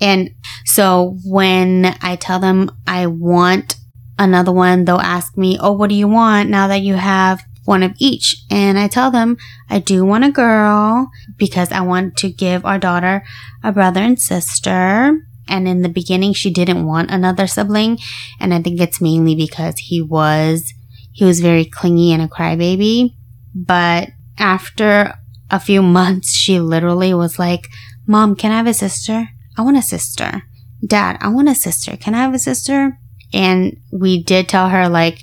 And 0.00 0.30
so 0.64 1.16
when 1.24 1.96
I 2.00 2.16
tell 2.16 2.38
them 2.38 2.70
I 2.86 3.06
want 3.06 3.76
another 4.18 4.52
one, 4.52 4.84
they'll 4.84 4.96
ask 4.98 5.36
me, 5.36 5.58
Oh, 5.60 5.72
what 5.72 5.88
do 5.88 5.94
you 5.94 6.08
want 6.08 6.50
now 6.50 6.68
that 6.68 6.82
you 6.82 6.94
have 6.94 7.42
one 7.64 7.82
of 7.82 7.94
each? 7.98 8.36
And 8.50 8.78
I 8.78 8.88
tell 8.88 9.10
them 9.10 9.36
I 9.70 9.78
do 9.78 10.04
want 10.04 10.24
a 10.24 10.30
girl 10.30 11.10
because 11.36 11.72
I 11.72 11.80
want 11.80 12.16
to 12.18 12.30
give 12.30 12.64
our 12.64 12.78
daughter 12.78 13.24
a 13.62 13.72
brother 13.72 14.00
and 14.00 14.20
sister. 14.20 15.18
And 15.46 15.68
in 15.68 15.82
the 15.82 15.88
beginning, 15.88 16.32
she 16.32 16.50
didn't 16.50 16.86
want 16.86 17.10
another 17.10 17.46
sibling. 17.46 17.98
And 18.40 18.54
I 18.54 18.62
think 18.62 18.80
it's 18.80 19.00
mainly 19.00 19.34
because 19.34 19.78
he 19.78 20.00
was, 20.00 20.72
he 21.12 21.24
was 21.24 21.40
very 21.40 21.66
clingy 21.66 22.12
and 22.12 22.22
a 22.22 22.28
crybaby. 22.28 23.14
But 23.54 24.08
after 24.38 25.14
a 25.50 25.60
few 25.60 25.82
months, 26.00 26.34
she 26.34 26.60
literally 26.60 27.12
was 27.14 27.38
like, 27.38 27.68
Mom, 28.06 28.36
can 28.36 28.52
I 28.52 28.58
have 28.58 28.66
a 28.66 28.74
sister? 28.74 29.28
I 29.56 29.62
want 29.62 29.76
a 29.76 29.82
sister. 29.82 30.42
Dad, 30.86 31.18
I 31.20 31.28
want 31.28 31.48
a 31.48 31.54
sister. 31.54 31.96
Can 31.96 32.14
I 32.14 32.22
have 32.22 32.34
a 32.34 32.38
sister? 32.38 32.98
And 33.32 33.76
we 33.92 34.22
did 34.22 34.48
tell 34.48 34.68
her, 34.68 34.88
like, 34.88 35.22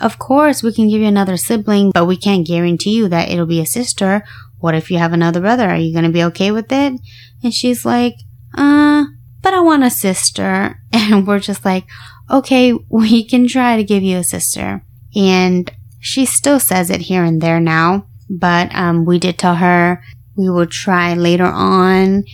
of 0.00 0.18
course, 0.18 0.62
we 0.62 0.72
can 0.72 0.88
give 0.88 1.00
you 1.00 1.06
another 1.06 1.36
sibling, 1.36 1.90
but 1.92 2.06
we 2.06 2.16
can't 2.16 2.46
guarantee 2.46 2.96
you 2.96 3.08
that 3.08 3.30
it'll 3.30 3.46
be 3.46 3.60
a 3.60 3.66
sister. 3.66 4.24
What 4.58 4.74
if 4.74 4.90
you 4.90 4.98
have 4.98 5.12
another 5.12 5.40
brother? 5.40 5.68
Are 5.68 5.76
you 5.76 5.92
going 5.92 6.04
to 6.04 6.12
be 6.12 6.24
okay 6.24 6.50
with 6.50 6.70
it? 6.70 7.00
And 7.42 7.54
she's 7.54 7.84
like, 7.84 8.14
uh, 8.56 9.04
but 9.42 9.54
I 9.54 9.60
want 9.60 9.84
a 9.84 9.90
sister. 9.90 10.80
And 10.92 11.26
we're 11.26 11.40
just 11.40 11.64
like, 11.64 11.84
okay, 12.30 12.72
we 12.88 13.22
can 13.22 13.46
try 13.46 13.76
to 13.76 13.84
give 13.84 14.02
you 14.02 14.16
a 14.18 14.24
sister. 14.24 14.82
And 15.14 15.70
she 16.00 16.24
still 16.24 16.58
says 16.58 16.90
it 16.90 17.02
here 17.02 17.22
and 17.22 17.40
there 17.40 17.60
now, 17.60 18.06
but, 18.28 18.74
um, 18.74 19.04
we 19.04 19.18
did 19.18 19.38
tell 19.38 19.56
her 19.56 20.02
we 20.36 20.50
will 20.50 20.66
try 20.66 21.14
later 21.14 21.44
on 21.44 22.24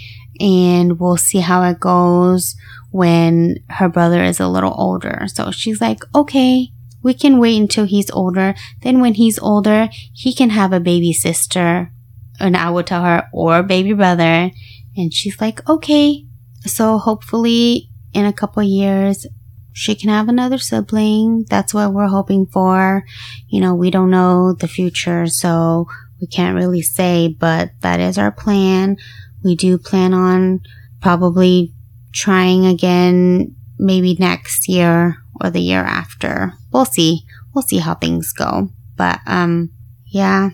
and 0.42 0.98
we'll 0.98 1.16
see 1.16 1.38
how 1.38 1.62
it 1.62 1.78
goes 1.78 2.56
when 2.90 3.56
her 3.70 3.88
brother 3.88 4.24
is 4.24 4.40
a 4.40 4.48
little 4.48 4.74
older. 4.76 5.26
So 5.28 5.52
she's 5.52 5.80
like, 5.80 6.00
okay, 6.14 6.68
we 7.02 7.14
can 7.14 7.38
wait 7.38 7.60
until 7.60 7.84
he's 7.84 8.10
older. 8.10 8.54
Then 8.82 9.00
when 9.00 9.14
he's 9.14 9.38
older, 9.38 9.88
he 10.12 10.34
can 10.34 10.50
have 10.50 10.72
a 10.72 10.80
baby 10.80 11.12
sister. 11.12 11.92
And 12.40 12.56
I 12.56 12.70
will 12.70 12.82
tell 12.82 13.04
her, 13.04 13.28
or 13.32 13.62
baby 13.62 13.92
brother. 13.92 14.50
And 14.96 15.14
she's 15.14 15.40
like, 15.40 15.66
okay. 15.68 16.26
So 16.62 16.98
hopefully 16.98 17.88
in 18.12 18.24
a 18.24 18.32
couple 18.32 18.64
years, 18.64 19.26
she 19.72 19.94
can 19.94 20.10
have 20.10 20.28
another 20.28 20.58
sibling. 20.58 21.46
That's 21.48 21.72
what 21.72 21.94
we're 21.94 22.08
hoping 22.08 22.46
for. 22.46 23.04
You 23.46 23.60
know, 23.60 23.74
we 23.74 23.90
don't 23.90 24.10
know 24.10 24.54
the 24.54 24.68
future, 24.68 25.26
so 25.28 25.86
we 26.20 26.26
can't 26.26 26.56
really 26.56 26.82
say, 26.82 27.28
but 27.28 27.70
that 27.80 28.00
is 28.00 28.18
our 28.18 28.32
plan. 28.32 28.96
We 29.44 29.56
do 29.56 29.78
plan 29.78 30.14
on 30.14 30.60
probably 31.00 31.74
trying 32.12 32.66
again 32.66 33.56
maybe 33.78 34.16
next 34.18 34.68
year 34.68 35.16
or 35.40 35.50
the 35.50 35.60
year 35.60 35.80
after. 35.82 36.52
We'll 36.72 36.84
see. 36.84 37.22
we'll 37.54 37.62
see 37.62 37.78
how 37.78 37.94
things 37.94 38.32
go. 38.32 38.68
But, 38.96 39.20
um, 39.26 39.70
yeah. 40.06 40.50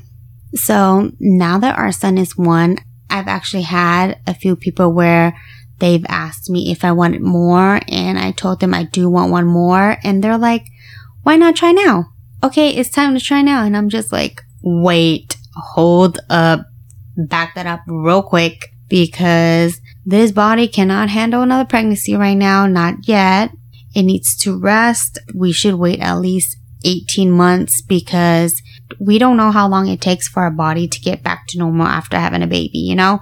So 0.54 1.12
now 1.20 1.58
that 1.58 1.78
our 1.78 1.92
son 1.92 2.16
is 2.16 2.36
one, 2.36 2.78
I've 3.10 3.28
actually 3.28 3.62
had 3.62 4.18
a 4.26 4.34
few 4.34 4.56
people 4.56 4.92
where 4.92 5.38
they've 5.78 6.04
asked 6.08 6.50
me 6.50 6.72
if 6.72 6.84
I 6.84 6.92
wanted 6.92 7.22
more 7.22 7.80
and 7.88 8.18
I 8.18 8.32
told 8.32 8.60
them 8.60 8.74
I 8.74 8.84
do 8.84 9.08
want 9.08 9.30
one 9.30 9.46
more 9.46 9.96
and 10.02 10.22
they're 10.22 10.38
like, 10.38 10.66
why 11.22 11.36
not 11.36 11.56
try 11.56 11.72
now? 11.72 12.06
Okay, 12.42 12.70
it's 12.70 12.90
time 12.90 13.14
to 13.14 13.20
try 13.20 13.42
now. 13.42 13.64
And 13.64 13.76
I'm 13.76 13.88
just 13.88 14.12
like, 14.12 14.42
wait, 14.62 15.36
hold 15.54 16.18
up, 16.30 16.66
back 17.16 17.54
that 17.54 17.66
up 17.66 17.80
real 17.86 18.22
quick 18.22 18.72
because 18.88 19.80
this 20.04 20.32
body 20.32 20.68
cannot 20.68 21.10
handle 21.10 21.42
another 21.42 21.68
pregnancy 21.68 22.14
right 22.14 22.36
now. 22.36 22.66
Not 22.66 23.06
yet. 23.08 23.52
It 23.94 24.02
needs 24.02 24.36
to 24.38 24.58
rest. 24.58 25.18
We 25.34 25.52
should 25.52 25.74
wait 25.74 26.00
at 26.00 26.20
least 26.20 26.56
18 26.84 27.30
months 27.30 27.82
because 27.82 28.62
we 28.98 29.18
don't 29.18 29.36
know 29.36 29.50
how 29.50 29.68
long 29.68 29.88
it 29.88 30.00
takes 30.00 30.28
for 30.28 30.42
our 30.42 30.50
body 30.50 30.88
to 30.88 31.00
get 31.00 31.22
back 31.22 31.46
to 31.48 31.58
normal 31.58 31.86
after 31.86 32.18
having 32.18 32.42
a 32.42 32.46
baby, 32.46 32.78
you 32.78 32.94
know? 32.94 33.20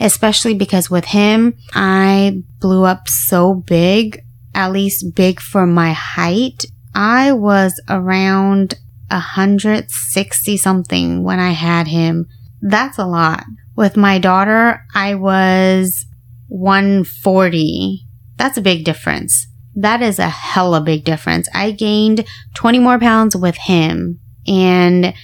Especially 0.00 0.54
because 0.54 0.90
with 0.90 1.06
him, 1.06 1.56
I 1.72 2.42
blew 2.60 2.84
up 2.84 3.08
so 3.08 3.54
big, 3.54 4.24
at 4.54 4.72
least 4.72 5.14
big 5.14 5.40
for 5.40 5.66
my 5.66 5.92
height. 5.92 6.64
I 6.94 7.32
was 7.32 7.80
around 7.88 8.74
160 9.10 10.56
something 10.56 11.22
when 11.22 11.38
I 11.38 11.50
had 11.50 11.88
him. 11.88 12.26
That's 12.60 12.98
a 12.98 13.06
lot. 13.06 13.44
With 13.76 13.96
my 13.96 14.18
daughter, 14.18 14.84
I 14.94 15.14
was 15.14 16.06
140. 16.48 18.06
That's 18.36 18.56
a 18.56 18.62
big 18.62 18.84
difference. 18.84 19.46
That 19.74 20.02
is 20.02 20.18
a 20.18 20.28
hella 20.28 20.80
big 20.80 21.04
difference. 21.04 21.48
I 21.52 21.72
gained 21.72 22.26
20 22.54 22.78
more 22.78 22.98
pounds 22.98 23.34
with 23.34 23.56
him 23.56 24.20
and 24.46 25.14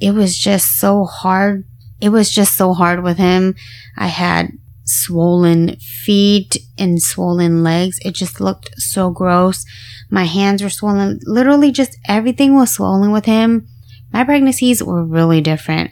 it 0.00 0.12
was 0.12 0.38
just 0.38 0.78
so 0.78 1.04
hard. 1.04 1.64
It 2.00 2.10
was 2.10 2.32
just 2.32 2.56
so 2.56 2.72
hard 2.72 3.02
with 3.02 3.18
him. 3.18 3.54
I 3.96 4.06
had 4.06 4.52
swollen 4.84 5.76
feet 5.76 6.56
and 6.78 7.02
swollen 7.02 7.62
legs. 7.62 7.98
It 8.04 8.14
just 8.14 8.40
looked 8.40 8.70
so 8.80 9.10
gross. 9.10 9.64
My 10.10 10.24
hands 10.24 10.62
were 10.62 10.70
swollen. 10.70 11.20
Literally 11.24 11.70
just 11.70 11.98
everything 12.06 12.54
was 12.54 12.72
swollen 12.72 13.10
with 13.10 13.26
him. 13.26 13.66
My 14.12 14.24
pregnancies 14.24 14.82
were 14.82 15.04
really 15.04 15.42
different. 15.42 15.90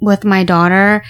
With 0.00 0.24
my 0.24 0.42
daughter, 0.42 1.04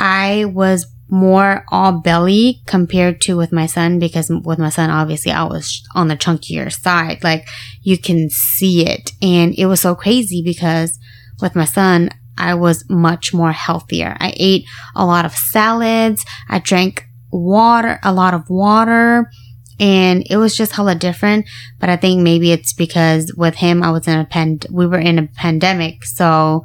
I 0.00 0.46
was 0.46 0.86
more 1.10 1.64
all 1.68 2.00
belly 2.00 2.62
compared 2.66 3.20
to 3.20 3.36
with 3.36 3.52
my 3.52 3.66
son 3.66 3.98
because 3.98 4.30
with 4.44 4.58
my 4.58 4.70
son, 4.70 4.90
obviously 4.90 5.32
I 5.32 5.44
was 5.44 5.82
on 5.94 6.08
the 6.08 6.16
chunkier 6.16 6.72
side. 6.72 7.22
Like 7.22 7.48
you 7.82 7.98
can 7.98 8.30
see 8.30 8.86
it. 8.86 9.10
And 9.20 9.54
it 9.56 9.66
was 9.66 9.80
so 9.80 9.94
crazy 9.94 10.42
because 10.42 10.98
with 11.42 11.54
my 11.54 11.64
son, 11.64 12.10
I 12.38 12.54
was 12.54 12.88
much 12.88 13.34
more 13.34 13.52
healthier. 13.52 14.16
I 14.18 14.32
ate 14.36 14.64
a 14.94 15.04
lot 15.04 15.24
of 15.26 15.34
salads. 15.34 16.24
I 16.48 16.60
drank 16.60 17.04
water, 17.30 17.98
a 18.02 18.12
lot 18.12 18.32
of 18.32 18.48
water. 18.48 19.30
And 19.78 20.26
it 20.30 20.36
was 20.36 20.56
just 20.56 20.72
hella 20.72 20.94
different. 20.94 21.46
But 21.78 21.90
I 21.90 21.96
think 21.96 22.22
maybe 22.22 22.52
it's 22.52 22.72
because 22.72 23.34
with 23.36 23.56
him, 23.56 23.82
I 23.82 23.90
was 23.90 24.06
in 24.06 24.18
a 24.18 24.24
pand, 24.24 24.66
we 24.70 24.86
were 24.86 24.98
in 24.98 25.18
a 25.18 25.26
pandemic. 25.26 26.04
So 26.04 26.64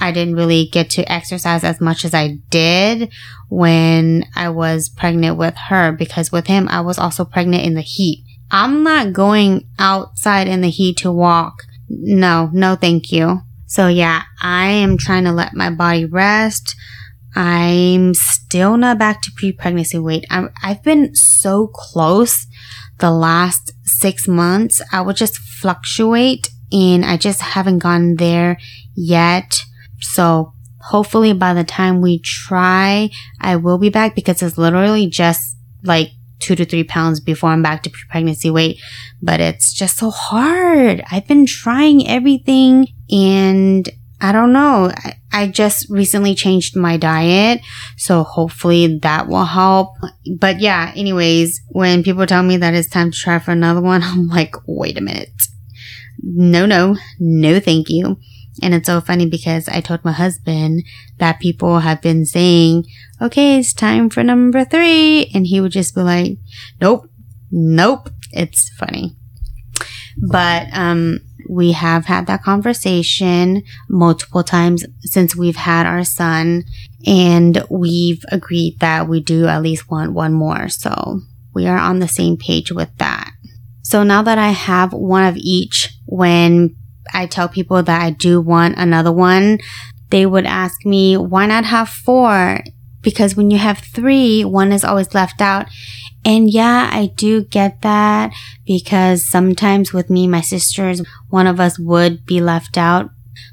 I 0.00 0.12
didn't 0.12 0.36
really 0.36 0.66
get 0.66 0.90
to 0.90 1.10
exercise 1.10 1.64
as 1.64 1.80
much 1.80 2.04
as 2.04 2.14
I 2.14 2.38
did 2.50 3.10
when 3.48 4.24
I 4.34 4.50
was 4.50 4.88
pregnant 4.88 5.36
with 5.36 5.56
her 5.68 5.92
because 5.92 6.32
with 6.32 6.46
him, 6.46 6.68
I 6.68 6.80
was 6.80 6.98
also 6.98 7.24
pregnant 7.24 7.64
in 7.64 7.74
the 7.74 7.82
heat. 7.82 8.24
I'm 8.50 8.82
not 8.82 9.12
going 9.12 9.66
outside 9.78 10.48
in 10.48 10.60
the 10.60 10.70
heat 10.70 10.98
to 10.98 11.10
walk. 11.10 11.62
No, 11.88 12.50
no, 12.52 12.76
thank 12.76 13.10
you. 13.10 13.40
So 13.66 13.88
yeah, 13.88 14.22
I 14.40 14.68
am 14.68 14.96
trying 14.96 15.24
to 15.24 15.32
let 15.32 15.54
my 15.54 15.70
body 15.70 16.04
rest. 16.04 16.76
I'm 17.34 18.14
still 18.14 18.76
not 18.76 18.98
back 18.98 19.20
to 19.22 19.32
pre-pregnancy 19.36 19.98
weight. 19.98 20.24
i 20.30 20.48
have 20.62 20.82
been 20.82 21.14
so 21.14 21.66
close 21.66 22.46
the 22.98 23.10
last 23.10 23.72
six 23.84 24.26
months. 24.26 24.80
I 24.90 25.02
would 25.02 25.16
just 25.16 25.36
fluctuate 25.36 26.48
and 26.72 27.04
I 27.04 27.16
just 27.16 27.40
haven't 27.40 27.78
gone 27.78 28.16
there 28.16 28.58
yet. 28.94 29.62
So 30.00 30.52
hopefully 30.80 31.32
by 31.32 31.54
the 31.54 31.64
time 31.64 32.00
we 32.00 32.20
try, 32.20 33.10
I 33.40 33.56
will 33.56 33.78
be 33.78 33.90
back 33.90 34.14
because 34.14 34.42
it's 34.42 34.58
literally 34.58 35.08
just 35.08 35.56
like 35.82 36.10
two 36.38 36.54
to 36.54 36.64
three 36.64 36.84
pounds 36.84 37.20
before 37.20 37.50
I'm 37.50 37.62
back 37.62 37.82
to 37.84 37.90
pre 37.90 38.02
pregnancy 38.10 38.50
weight. 38.50 38.80
But 39.22 39.40
it's 39.40 39.72
just 39.72 39.98
so 39.98 40.10
hard. 40.10 41.02
I've 41.10 41.26
been 41.26 41.46
trying 41.46 42.06
everything 42.08 42.88
and 43.10 43.88
I 44.20 44.32
don't 44.32 44.52
know. 44.52 44.90
I, 44.96 45.14
I 45.32 45.48
just 45.48 45.90
recently 45.90 46.34
changed 46.34 46.76
my 46.76 46.96
diet. 46.96 47.60
So 47.96 48.22
hopefully 48.22 48.98
that 49.02 49.28
will 49.28 49.44
help. 49.44 49.90
But 50.38 50.60
yeah, 50.60 50.92
anyways, 50.96 51.60
when 51.68 52.02
people 52.02 52.26
tell 52.26 52.42
me 52.42 52.56
that 52.58 52.74
it's 52.74 52.88
time 52.88 53.10
to 53.10 53.18
try 53.18 53.38
for 53.38 53.50
another 53.50 53.80
one, 53.80 54.02
I'm 54.04 54.28
like, 54.28 54.54
wait 54.66 54.98
a 54.98 55.02
minute. 55.02 55.30
No, 56.22 56.64
no, 56.64 56.96
no, 57.20 57.60
thank 57.60 57.88
you. 57.90 58.16
And 58.62 58.74
it's 58.74 58.86
so 58.86 59.00
funny 59.00 59.28
because 59.28 59.68
I 59.68 59.80
told 59.80 60.04
my 60.04 60.12
husband 60.12 60.84
that 61.18 61.40
people 61.40 61.80
have 61.80 62.00
been 62.00 62.24
saying, 62.24 62.84
okay, 63.20 63.58
it's 63.58 63.72
time 63.72 64.10
for 64.10 64.22
number 64.22 64.64
three. 64.64 65.30
And 65.34 65.46
he 65.46 65.60
would 65.60 65.72
just 65.72 65.94
be 65.94 66.02
like, 66.02 66.38
nope, 66.80 67.08
nope. 67.50 68.10
It's 68.32 68.70
funny. 68.78 69.16
But, 70.28 70.68
um, 70.72 71.20
we 71.48 71.72
have 71.72 72.06
had 72.06 72.26
that 72.26 72.42
conversation 72.42 73.62
multiple 73.88 74.42
times 74.42 74.84
since 75.00 75.36
we've 75.36 75.56
had 75.56 75.86
our 75.86 76.04
son 76.04 76.64
and 77.06 77.62
we've 77.70 78.24
agreed 78.32 78.80
that 78.80 79.08
we 79.08 79.20
do 79.20 79.46
at 79.46 79.62
least 79.62 79.90
want 79.90 80.12
one 80.12 80.32
more. 80.32 80.68
So 80.68 81.20
we 81.54 81.66
are 81.66 81.78
on 81.78 82.00
the 82.00 82.08
same 82.08 82.36
page 82.36 82.72
with 82.72 82.94
that. 82.98 83.30
So 83.82 84.02
now 84.02 84.22
that 84.22 84.38
I 84.38 84.48
have 84.48 84.92
one 84.92 85.24
of 85.24 85.36
each, 85.36 85.90
when 86.06 86.74
I 87.12 87.26
tell 87.26 87.48
people 87.48 87.82
that 87.82 88.02
I 88.02 88.10
do 88.10 88.40
want 88.40 88.76
another 88.78 89.12
one, 89.12 89.58
they 90.10 90.26
would 90.26 90.46
ask 90.46 90.84
me, 90.84 91.16
why 91.16 91.46
not 91.46 91.64
have 91.64 91.88
four? 91.88 92.60
Because 93.02 93.36
when 93.36 93.50
you 93.50 93.58
have 93.58 93.78
three, 93.78 94.44
one 94.44 94.72
is 94.72 94.84
always 94.84 95.14
left 95.14 95.40
out. 95.40 95.66
And 96.24 96.50
yeah, 96.50 96.90
I 96.92 97.12
do 97.14 97.44
get 97.44 97.82
that 97.82 98.32
because 98.66 99.28
sometimes 99.28 99.92
with 99.92 100.10
me, 100.10 100.26
my 100.26 100.40
sisters, 100.40 101.02
one 101.30 101.46
of 101.46 101.60
us 101.60 101.78
would 101.78 102.26
be 102.26 102.40
left 102.40 102.76
out. 102.76 103.10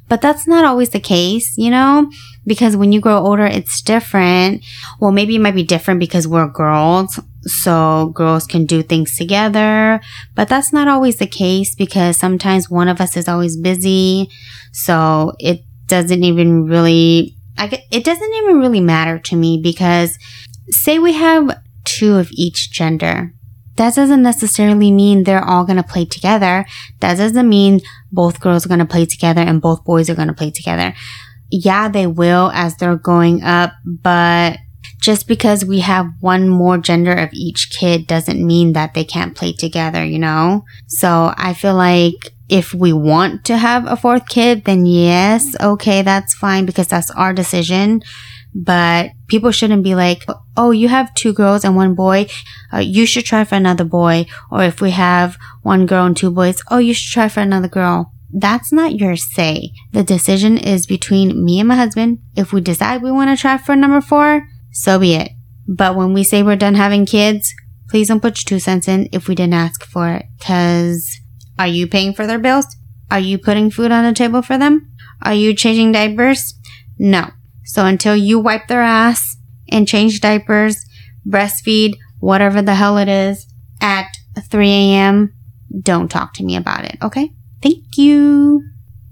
But 0.09 0.21
that's 0.21 0.47
not 0.47 0.65
always 0.65 0.89
the 0.89 0.99
case, 0.99 1.55
you 1.57 1.69
know? 1.69 2.09
Because 2.45 2.75
when 2.75 2.91
you 2.91 2.99
grow 2.99 3.17
older, 3.17 3.45
it's 3.45 3.81
different. 3.81 4.63
Well, 4.99 5.11
maybe 5.11 5.35
it 5.35 5.41
might 5.41 5.55
be 5.55 5.63
different 5.63 5.99
because 5.99 6.27
we're 6.27 6.47
girls 6.47 7.19
so 7.45 8.11
girls 8.15 8.45
can 8.45 8.65
do 8.65 8.83
things 8.83 9.15
together. 9.17 9.99
But 10.35 10.49
that's 10.49 10.73
not 10.73 10.87
always 10.87 11.17
the 11.17 11.27
case 11.27 11.75
because 11.75 12.17
sometimes 12.17 12.69
one 12.69 12.87
of 12.87 13.01
us 13.01 13.17
is 13.17 13.27
always 13.27 13.57
busy. 13.57 14.29
So 14.71 15.33
it 15.39 15.61
doesn't 15.87 16.23
even 16.23 16.65
really, 16.65 17.35
I, 17.57 17.83
it 17.91 18.03
doesn't 18.03 18.33
even 18.33 18.59
really 18.59 18.81
matter 18.81 19.19
to 19.19 19.35
me 19.35 19.59
because 19.61 20.17
say 20.69 20.99
we 20.99 21.13
have 21.13 21.59
two 21.83 22.15
of 22.15 22.29
each 22.31 22.71
gender. 22.71 23.33
That 23.75 23.95
doesn't 23.95 24.21
necessarily 24.21 24.91
mean 24.91 25.23
they're 25.23 25.43
all 25.43 25.65
going 25.65 25.77
to 25.77 25.83
play 25.83 26.05
together. 26.05 26.65
That 26.99 27.17
doesn't 27.17 27.49
mean 27.49 27.81
both 28.11 28.39
girls 28.39 28.65
are 28.65 28.69
going 28.69 28.79
to 28.79 28.85
play 28.85 29.05
together 29.05 29.41
and 29.41 29.61
both 29.61 29.83
boys 29.83 30.09
are 30.09 30.15
going 30.15 30.27
to 30.27 30.33
play 30.33 30.51
together. 30.51 30.93
Yeah, 31.49 31.87
they 31.87 32.07
will 32.07 32.51
as 32.53 32.77
they're 32.77 32.95
going 32.95 33.43
up, 33.43 33.73
but 33.85 34.57
just 35.03 35.27
because 35.27 35.65
we 35.65 35.81
have 35.81 36.07
one 36.21 36.47
more 36.47 36.77
gender 36.77 37.11
of 37.11 37.29
each 37.33 37.69
kid 37.77 38.07
doesn't 38.07 38.41
mean 38.41 38.71
that 38.71 38.93
they 38.93 39.03
can't 39.03 39.35
play 39.35 39.51
together, 39.51 40.03
you 40.03 40.17
know? 40.17 40.63
So 40.87 41.33
I 41.35 41.53
feel 41.53 41.75
like 41.75 42.31
if 42.47 42.73
we 42.73 42.93
want 42.93 43.43
to 43.45 43.57
have 43.57 43.85
a 43.85 43.97
fourth 43.97 44.29
kid, 44.29 44.63
then 44.63 44.85
yes, 44.85 45.57
okay, 45.59 46.03
that's 46.03 46.33
fine 46.33 46.65
because 46.65 46.87
that's 46.87 47.11
our 47.11 47.33
decision. 47.33 48.01
But 48.55 49.11
people 49.27 49.51
shouldn't 49.51 49.83
be 49.83 49.93
like, 49.93 50.23
oh, 50.55 50.71
you 50.71 50.87
have 50.87 51.13
two 51.15 51.33
girls 51.33 51.65
and 51.65 51.75
one 51.75 51.95
boy. 51.95 52.27
Uh, 52.71 52.77
you 52.77 53.05
should 53.05 53.25
try 53.25 53.43
for 53.43 53.55
another 53.55 53.83
boy. 53.83 54.27
Or 54.51 54.63
if 54.63 54.79
we 54.79 54.91
have 54.91 55.37
one 55.63 55.85
girl 55.85 56.05
and 56.05 56.15
two 56.15 56.31
boys, 56.31 56.61
oh, 56.71 56.77
you 56.77 56.93
should 56.93 57.11
try 57.11 57.27
for 57.27 57.41
another 57.41 57.67
girl. 57.67 58.13
That's 58.31 58.71
not 58.71 58.99
your 58.99 59.17
say. 59.17 59.71
The 59.91 60.03
decision 60.03 60.57
is 60.57 60.87
between 60.87 61.43
me 61.43 61.59
and 61.59 61.67
my 61.67 61.75
husband. 61.75 62.19
If 62.37 62.53
we 62.53 62.61
decide 62.61 63.01
we 63.01 63.11
want 63.11 63.29
to 63.35 63.41
try 63.41 63.57
for 63.57 63.75
number 63.75 63.99
four, 63.99 64.47
so 64.73 64.99
be 64.99 65.13
it. 65.15 65.31
But 65.67 65.95
when 65.95 66.13
we 66.13 66.23
say 66.23 66.43
we're 66.43 66.57
done 66.57 66.75
having 66.75 67.05
kids, 67.05 67.53
please 67.89 68.09
don't 68.09 68.21
put 68.21 68.39
your 68.39 68.57
two 68.57 68.59
cents 68.59 68.87
in 68.87 69.07
if 69.11 69.27
we 69.27 69.35
didn't 69.35 69.53
ask 69.53 69.85
for 69.85 70.09
it. 70.09 70.25
Cause 70.41 71.09
are 71.57 71.67
you 71.67 71.87
paying 71.87 72.13
for 72.13 72.27
their 72.27 72.39
bills? 72.39 72.65
Are 73.09 73.19
you 73.19 73.37
putting 73.37 73.69
food 73.69 73.91
on 73.91 74.03
the 74.03 74.13
table 74.13 74.41
for 74.41 74.57
them? 74.57 74.91
Are 75.21 75.33
you 75.33 75.53
changing 75.53 75.91
diapers? 75.91 76.55
No. 76.97 77.29
So 77.65 77.85
until 77.85 78.15
you 78.15 78.39
wipe 78.39 78.67
their 78.67 78.81
ass 78.81 79.37
and 79.69 79.87
change 79.87 80.19
diapers, 80.19 80.83
breastfeed, 81.25 81.93
whatever 82.19 82.61
the 82.61 82.75
hell 82.75 82.97
it 82.97 83.07
is, 83.07 83.47
at 83.79 84.07
3 84.49 84.67
a.m., 84.67 85.33
don't 85.81 86.09
talk 86.09 86.33
to 86.33 86.43
me 86.43 86.55
about 86.55 86.85
it, 86.85 86.97
okay? 87.01 87.31
Thank 87.61 87.97
you. 87.97 88.63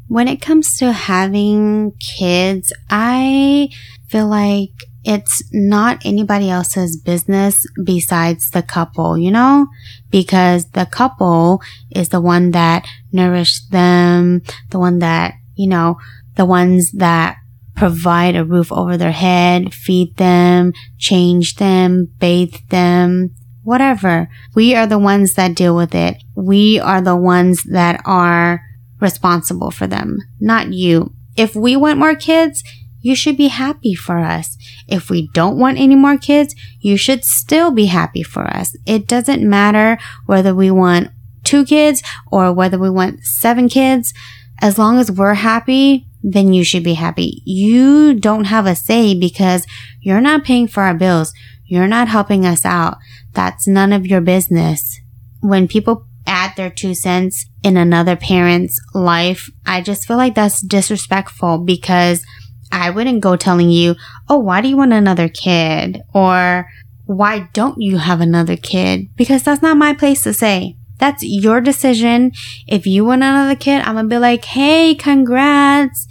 When 0.07 0.27
it 0.27 0.41
comes 0.41 0.77
to 0.77 0.91
having 0.91 1.93
kids, 1.99 2.73
I 2.89 3.69
feel 4.09 4.27
like 4.27 4.71
it's 5.03 5.43
not 5.51 6.01
anybody 6.05 6.49
else's 6.49 6.97
business 6.97 7.65
besides 7.83 8.51
the 8.51 8.61
couple, 8.61 9.17
you 9.17 9.31
know? 9.31 9.67
Because 10.09 10.69
the 10.71 10.85
couple 10.85 11.61
is 11.89 12.09
the 12.09 12.21
one 12.21 12.51
that 12.51 12.85
nourished 13.11 13.71
them, 13.71 14.41
the 14.69 14.79
one 14.79 14.99
that, 14.99 15.33
you 15.55 15.67
know, 15.67 15.97
the 16.35 16.45
ones 16.45 16.91
that 16.91 17.37
provide 17.75 18.35
a 18.35 18.45
roof 18.45 18.71
over 18.71 18.97
their 18.97 19.11
head, 19.11 19.73
feed 19.73 20.15
them, 20.17 20.73
change 20.97 21.55
them, 21.55 22.07
bathe 22.19 22.55
them, 22.69 23.33
whatever. 23.63 24.29
We 24.53 24.75
are 24.75 24.87
the 24.87 24.99
ones 24.99 25.33
that 25.33 25.55
deal 25.55 25.75
with 25.75 25.95
it. 25.95 26.17
We 26.35 26.79
are 26.79 27.01
the 27.01 27.15
ones 27.15 27.63
that 27.63 28.01
are 28.05 28.61
responsible 28.99 29.71
for 29.71 29.87
them, 29.87 30.19
not 30.39 30.73
you. 30.73 31.13
If 31.35 31.55
we 31.55 31.75
want 31.75 31.97
more 31.97 32.15
kids, 32.15 32.63
you 33.01 33.15
should 33.15 33.37
be 33.37 33.47
happy 33.47 33.93
for 33.93 34.19
us. 34.19 34.57
If 34.87 35.09
we 35.09 35.29
don't 35.33 35.57
want 35.57 35.79
any 35.79 35.95
more 35.95 36.17
kids, 36.17 36.55
you 36.79 36.97
should 36.97 37.23
still 37.25 37.71
be 37.71 37.85
happy 37.87 38.23
for 38.23 38.43
us. 38.43 38.75
It 38.85 39.07
doesn't 39.07 39.47
matter 39.47 39.97
whether 40.25 40.53
we 40.55 40.71
want 40.71 41.09
two 41.43 41.65
kids 41.65 42.01
or 42.31 42.53
whether 42.53 42.77
we 42.77 42.89
want 42.89 43.23
seven 43.23 43.67
kids. 43.67 44.13
As 44.61 44.77
long 44.77 44.99
as 44.99 45.11
we're 45.11 45.33
happy, 45.33 46.07
then 46.23 46.53
you 46.53 46.63
should 46.63 46.83
be 46.83 46.93
happy. 46.93 47.41
You 47.45 48.13
don't 48.13 48.45
have 48.45 48.67
a 48.67 48.75
say 48.75 49.15
because 49.15 49.65
you're 49.99 50.21
not 50.21 50.43
paying 50.43 50.67
for 50.67 50.83
our 50.83 50.93
bills. 50.93 51.33
You're 51.65 51.87
not 51.87 52.09
helping 52.09 52.45
us 52.45 52.65
out. 52.65 52.97
That's 53.33 53.67
none 53.67 53.91
of 53.93 54.05
your 54.05 54.21
business. 54.21 54.99
When 55.39 55.67
people 55.67 56.05
add 56.27 56.55
their 56.55 56.69
two 56.69 56.93
cents 56.93 57.47
in 57.63 57.77
another 57.77 58.15
parent's 58.15 58.79
life, 58.93 59.49
I 59.65 59.81
just 59.81 60.07
feel 60.07 60.17
like 60.17 60.35
that's 60.35 60.61
disrespectful 60.61 61.59
because 61.59 62.23
I 62.71 62.89
wouldn't 62.89 63.21
go 63.21 63.35
telling 63.35 63.69
you, 63.69 63.95
oh, 64.29 64.39
why 64.39 64.61
do 64.61 64.67
you 64.67 64.77
want 64.77 64.93
another 64.93 65.27
kid? 65.27 66.01
Or 66.13 66.67
why 67.05 67.49
don't 67.53 67.81
you 67.81 67.97
have 67.97 68.21
another 68.21 68.55
kid? 68.55 69.09
Because 69.15 69.43
that's 69.43 69.61
not 69.61 69.77
my 69.77 69.93
place 69.93 70.23
to 70.23 70.33
say. 70.33 70.77
That's 70.97 71.23
your 71.23 71.61
decision. 71.61 72.31
If 72.67 72.85
you 72.85 73.05
want 73.05 73.23
another 73.23 73.55
kid, 73.55 73.81
I'm 73.81 73.95
gonna 73.95 74.07
be 74.07 74.17
like, 74.17 74.45
hey, 74.45 74.95
congrats. 74.95 76.07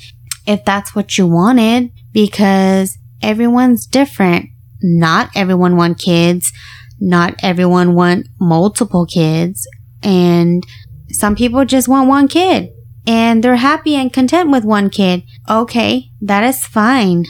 If 0.47 0.65
that's 0.65 0.95
what 0.95 1.17
you 1.17 1.27
wanted, 1.27 1.93
because 2.13 2.99
everyone's 3.23 3.87
different. 3.87 4.47
Not 4.83 5.31
everyone 5.35 5.77
want 5.77 5.99
kids. 5.99 6.53
Not 6.99 7.35
everyone 7.43 7.95
want 7.95 8.27
multiple 8.41 9.07
kids. 9.07 9.67
And 10.03 10.65
some 11.11 11.37
people 11.37 11.65
just 11.65 11.89
want 11.89 12.09
one 12.09 12.29
kid 12.29 12.71
and 13.07 13.43
they're 13.43 13.57
happy 13.57 13.95
and 13.95 14.13
content 14.13 14.51
with 14.51 14.65
one 14.65 14.91
kid. 14.91 15.23
Okay, 15.49 16.11
that 16.21 16.45
is 16.45 16.65
fine. 16.65 17.25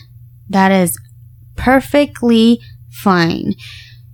That 0.49 0.73
is 0.73 0.99
perfectly 1.57 2.61
fine. 2.91 3.55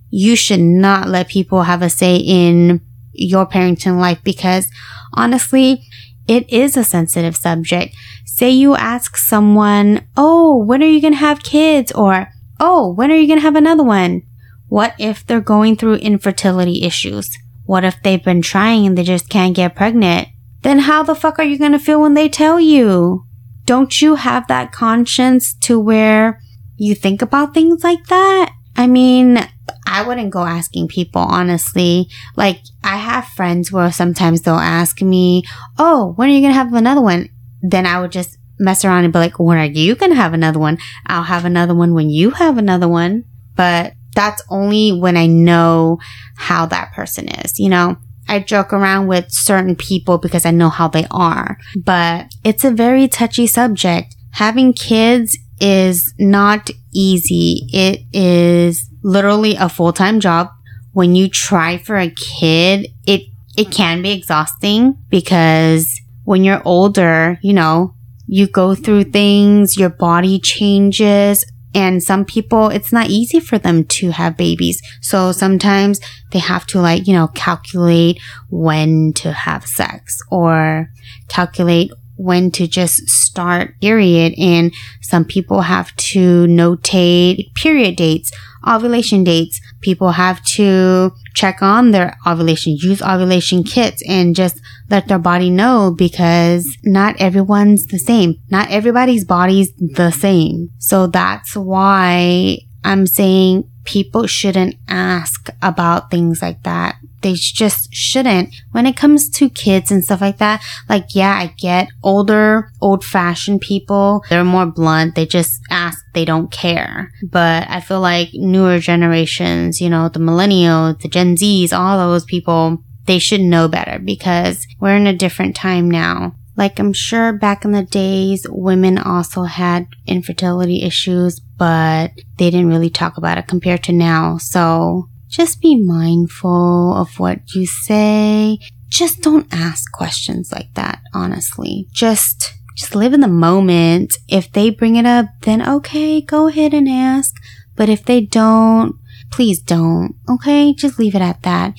You 0.09 0.35
should 0.35 0.59
not 0.59 1.07
let 1.07 1.29
people 1.29 1.63
have 1.63 1.81
a 1.81 1.89
say 1.89 2.17
in 2.17 2.81
your 3.13 3.45
parenting 3.45 3.99
life 3.99 4.19
because 4.23 4.69
honestly, 5.13 5.83
it 6.27 6.49
is 6.51 6.77
a 6.77 6.83
sensitive 6.83 7.35
subject. 7.35 7.95
Say 8.25 8.51
you 8.51 8.75
ask 8.75 9.17
someone, 9.17 10.07
Oh, 10.15 10.57
when 10.57 10.83
are 10.83 10.87
you 10.87 11.01
going 11.01 11.13
to 11.13 11.19
have 11.19 11.43
kids? 11.43 11.91
Or, 11.91 12.27
Oh, 12.59 12.93
when 12.93 13.11
are 13.11 13.15
you 13.15 13.27
going 13.27 13.39
to 13.39 13.43
have 13.43 13.55
another 13.55 13.83
one? 13.83 14.23
What 14.67 14.93
if 14.99 15.25
they're 15.25 15.41
going 15.41 15.77
through 15.77 15.95
infertility 15.95 16.83
issues? 16.83 17.35
What 17.65 17.83
if 17.83 18.01
they've 18.03 18.23
been 18.23 18.41
trying 18.41 18.85
and 18.85 18.97
they 18.97 19.03
just 19.03 19.29
can't 19.29 19.55
get 19.55 19.75
pregnant? 19.75 20.27
Then 20.61 20.79
how 20.79 21.03
the 21.03 21.15
fuck 21.15 21.39
are 21.39 21.43
you 21.43 21.57
going 21.57 21.71
to 21.71 21.79
feel 21.79 22.01
when 22.01 22.13
they 22.13 22.29
tell 22.29 22.59
you? 22.59 23.25
Don't 23.65 24.01
you 24.01 24.15
have 24.15 24.47
that 24.47 24.71
conscience 24.71 25.53
to 25.61 25.79
where 25.79 26.41
you 26.77 26.95
think 26.95 27.21
about 27.21 27.53
things 27.53 27.83
like 27.83 28.05
that? 28.07 28.51
I 28.75 28.87
mean, 28.87 29.39
I 29.85 30.07
wouldn't 30.07 30.31
go 30.31 30.43
asking 30.43 30.87
people, 30.87 31.21
honestly. 31.21 32.07
Like, 32.35 32.61
I 32.83 32.97
have 32.97 33.25
friends 33.25 33.71
where 33.71 33.91
sometimes 33.91 34.41
they'll 34.41 34.55
ask 34.55 35.01
me, 35.01 35.43
Oh, 35.77 36.13
when 36.15 36.29
are 36.29 36.33
you 36.33 36.41
going 36.41 36.53
to 36.53 36.57
have 36.59 36.73
another 36.73 37.01
one? 37.01 37.29
Then 37.61 37.85
I 37.85 37.99
would 37.99 38.11
just 38.11 38.37
mess 38.59 38.83
around 38.83 39.03
and 39.03 39.13
be 39.13 39.19
like, 39.19 39.39
when 39.39 39.57
are 39.57 39.65
you 39.65 39.95
going 39.95 40.11
to 40.11 40.17
have 40.17 40.33
another 40.33 40.59
one? 40.59 40.77
I'll 41.05 41.23
have 41.23 41.45
another 41.45 41.75
one 41.75 41.93
when 41.93 42.09
you 42.09 42.31
have 42.31 42.57
another 42.57 42.87
one. 42.87 43.25
But 43.55 43.93
that's 44.15 44.41
only 44.49 44.91
when 44.91 45.17
I 45.17 45.27
know 45.27 45.99
how 46.35 46.65
that 46.67 46.93
person 46.93 47.27
is, 47.27 47.59
you 47.59 47.69
know? 47.69 47.97
I 48.27 48.39
joke 48.39 48.73
around 48.73 49.07
with 49.07 49.25
certain 49.29 49.75
people 49.75 50.17
because 50.17 50.45
I 50.45 50.51
know 50.51 50.69
how 50.69 50.87
they 50.87 51.07
are, 51.11 51.57
but 51.75 52.27
it's 52.43 52.63
a 52.63 52.71
very 52.71 53.07
touchy 53.07 53.47
subject. 53.47 54.15
Having 54.31 54.73
kids 54.73 55.37
is 55.59 56.13
not 56.19 56.69
easy. 56.93 57.67
It 57.73 58.01
is 58.13 58.89
literally 59.03 59.55
a 59.55 59.69
full-time 59.69 60.19
job. 60.19 60.49
When 60.93 61.15
you 61.15 61.29
try 61.29 61.77
for 61.77 61.95
a 61.97 62.09
kid, 62.09 62.87
it, 63.05 63.21
it 63.55 63.71
can 63.71 64.01
be 64.01 64.11
exhausting 64.11 64.97
because 65.09 65.91
when 66.23 66.43
you're 66.43 66.61
older, 66.65 67.39
you 67.41 67.53
know, 67.53 67.93
you 68.27 68.47
go 68.47 68.75
through 68.75 69.05
things, 69.05 69.77
your 69.77 69.89
body 69.89 70.39
changes, 70.39 71.45
and 71.73 72.01
some 72.01 72.25
people, 72.25 72.69
it's 72.69 72.93
not 72.93 73.09
easy 73.09 73.39
for 73.39 73.57
them 73.57 73.83
to 73.85 74.11
have 74.11 74.37
babies. 74.37 74.81
So 75.01 75.31
sometimes 75.31 75.99
they 76.31 76.39
have 76.39 76.65
to 76.67 76.81
like, 76.81 77.07
you 77.07 77.13
know, 77.13 77.27
calculate 77.29 78.19
when 78.49 79.13
to 79.17 79.31
have 79.31 79.65
sex 79.65 80.19
or 80.31 80.89
calculate 81.27 81.91
when 82.17 82.51
to 82.51 82.67
just 82.67 83.07
start 83.09 83.79
period. 83.81 84.33
And 84.37 84.73
some 85.01 85.25
people 85.25 85.61
have 85.61 85.95
to 85.95 86.45
notate 86.47 87.53
period 87.55 87.95
dates, 87.95 88.31
ovulation 88.67 89.23
dates. 89.23 89.59
People 89.81 90.11
have 90.11 90.43
to 90.43 91.11
check 91.33 91.61
on 91.61 91.91
their 91.91 92.17
ovulation, 92.25 92.75
use 92.79 93.01
ovulation 93.01 93.63
kits 93.63 94.01
and 94.07 94.35
just 94.35 94.59
let 94.89 95.07
their 95.07 95.19
body 95.19 95.49
know 95.49 95.93
because 95.95 96.67
not 96.83 97.15
everyone's 97.19 97.85
the 97.87 97.99
same. 97.99 98.35
Not 98.49 98.69
everybody's 98.71 99.25
body's 99.25 99.71
the 99.73 100.11
same. 100.11 100.69
So 100.79 101.07
that's 101.07 101.55
why 101.55 102.57
I'm 102.83 103.05
saying 103.05 103.69
people 103.87 104.27
shouldn't 104.27 104.75
ask 104.89 105.49
about 105.61 106.11
things 106.11 106.41
like 106.41 106.61
that. 106.63 106.97
They 107.21 107.33
just 107.33 107.93
shouldn't. 107.93 108.53
When 108.71 108.85
it 108.85 108.97
comes 108.97 109.29
to 109.31 109.49
kids 109.49 109.91
and 109.91 110.03
stuff 110.03 110.19
like 110.19 110.37
that, 110.37 110.61
like, 110.89 111.15
yeah, 111.15 111.31
I 111.31 111.47
get 111.57 111.87
older, 112.03 112.69
old 112.81 113.03
fashioned 113.03 113.61
people. 113.61 114.23
They're 114.29 114.43
more 114.43 114.65
blunt. 114.65 115.15
They 115.15 115.25
just 115.25 115.61
ask. 115.71 116.03
They 116.13 116.25
don't 116.25 116.51
care. 116.51 117.11
But 117.23 117.67
I 117.69 117.79
feel 117.79 118.01
like 118.01 118.29
newer 118.33 118.79
generations, 118.79 119.79
you 119.79 119.89
know, 119.89 120.09
the 120.09 120.19
millennials, 120.19 121.01
the 121.01 121.07
Gen 121.07 121.37
Zs, 121.37 121.71
all 121.71 121.97
those 121.97 122.25
people, 122.25 122.83
they 123.05 123.19
should 123.19 123.41
know 123.41 123.69
better 123.69 123.99
because 123.99 124.67
we're 124.81 124.97
in 124.97 125.07
a 125.07 125.13
different 125.15 125.55
time 125.55 125.89
now. 125.89 126.35
Like 126.57 126.79
I'm 126.79 126.91
sure 126.91 127.33
back 127.33 127.63
in 127.63 127.71
the 127.71 127.83
days, 127.83 128.45
women 128.49 128.97
also 128.97 129.43
had 129.43 129.87
infertility 130.07 130.81
issues, 130.81 131.39
but 131.39 132.11
they 132.37 132.49
didn't 132.49 132.69
really 132.69 132.89
talk 132.89 133.17
about 133.17 133.37
it 133.37 133.47
compared 133.47 133.83
to 133.83 133.93
now. 133.93 134.37
So 134.37 135.07
just 135.29 135.61
be 135.61 135.81
mindful 135.81 136.95
of 136.95 137.19
what 137.19 137.53
you 137.53 137.67
say. 137.67 138.57
Just 138.89 139.21
don't 139.21 139.47
ask 139.53 139.91
questions 139.91 140.51
like 140.51 140.73
that, 140.73 141.01
honestly. 141.13 141.87
Just, 141.91 142.53
just 142.75 142.95
live 142.95 143.13
in 143.13 143.19
the 143.19 143.27
moment. 143.27 144.17
If 144.27 144.51
they 144.51 144.71
bring 144.71 144.95
it 144.95 145.05
up, 145.05 145.27
then 145.41 145.67
okay, 145.67 146.21
go 146.21 146.47
ahead 146.47 146.73
and 146.73 146.89
ask. 146.89 147.35
But 147.75 147.89
if 147.89 148.03
they 148.03 148.21
don't, 148.21 148.95
please 149.31 149.61
don't. 149.61 150.15
Okay? 150.27 150.73
Just 150.73 150.97
leave 150.97 151.13
it 151.13 151.21
at 151.21 151.43
that. 151.43 151.75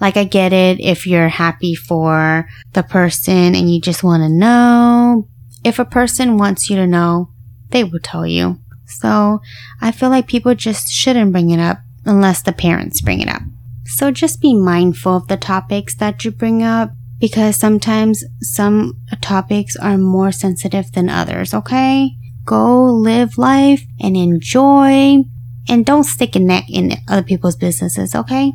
Like 0.00 0.16
I 0.16 0.24
get 0.24 0.52
it 0.52 0.80
if 0.80 1.06
you're 1.06 1.28
happy 1.28 1.74
for 1.74 2.48
the 2.72 2.82
person 2.82 3.54
and 3.54 3.72
you 3.72 3.80
just 3.80 4.02
want 4.02 4.22
to 4.22 4.28
know. 4.28 5.28
If 5.62 5.78
a 5.78 5.84
person 5.84 6.38
wants 6.38 6.70
you 6.70 6.76
to 6.76 6.86
know, 6.86 7.30
they 7.68 7.84
will 7.84 8.00
tell 8.02 8.26
you. 8.26 8.58
So 8.86 9.40
I 9.80 9.92
feel 9.92 10.08
like 10.08 10.26
people 10.26 10.54
just 10.54 10.88
shouldn't 10.88 11.32
bring 11.32 11.50
it 11.50 11.60
up 11.60 11.78
unless 12.04 12.42
the 12.42 12.52
parents 12.52 13.00
bring 13.02 13.20
it 13.20 13.28
up. 13.28 13.42
So 13.84 14.10
just 14.10 14.40
be 14.40 14.54
mindful 14.54 15.16
of 15.16 15.28
the 15.28 15.36
topics 15.36 15.94
that 15.96 16.24
you 16.24 16.30
bring 16.30 16.62
up 16.62 16.92
because 17.18 17.56
sometimes 17.56 18.24
some 18.40 18.94
topics 19.20 19.76
are 19.76 19.98
more 19.98 20.32
sensitive 20.32 20.90
than 20.92 21.10
others, 21.10 21.52
okay? 21.52 22.10
Go 22.44 22.84
live 22.84 23.36
life 23.36 23.82
and 24.00 24.16
enjoy 24.16 25.24
and 25.68 25.86
don't 25.86 26.04
stick 26.04 26.34
a 26.34 26.40
neck 26.40 26.64
in 26.68 26.94
other 27.06 27.22
people's 27.22 27.56
businesses, 27.56 28.14
okay? 28.14 28.52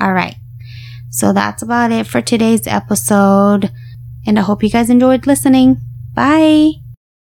All 0.00 0.12
right. 0.12 0.36
So 1.10 1.32
that's 1.32 1.62
about 1.62 1.92
it 1.92 2.06
for 2.06 2.20
today's 2.20 2.66
episode. 2.66 3.72
And 4.26 4.38
I 4.38 4.42
hope 4.42 4.62
you 4.62 4.70
guys 4.70 4.90
enjoyed 4.90 5.26
listening. 5.26 5.80
Bye. 6.14 6.72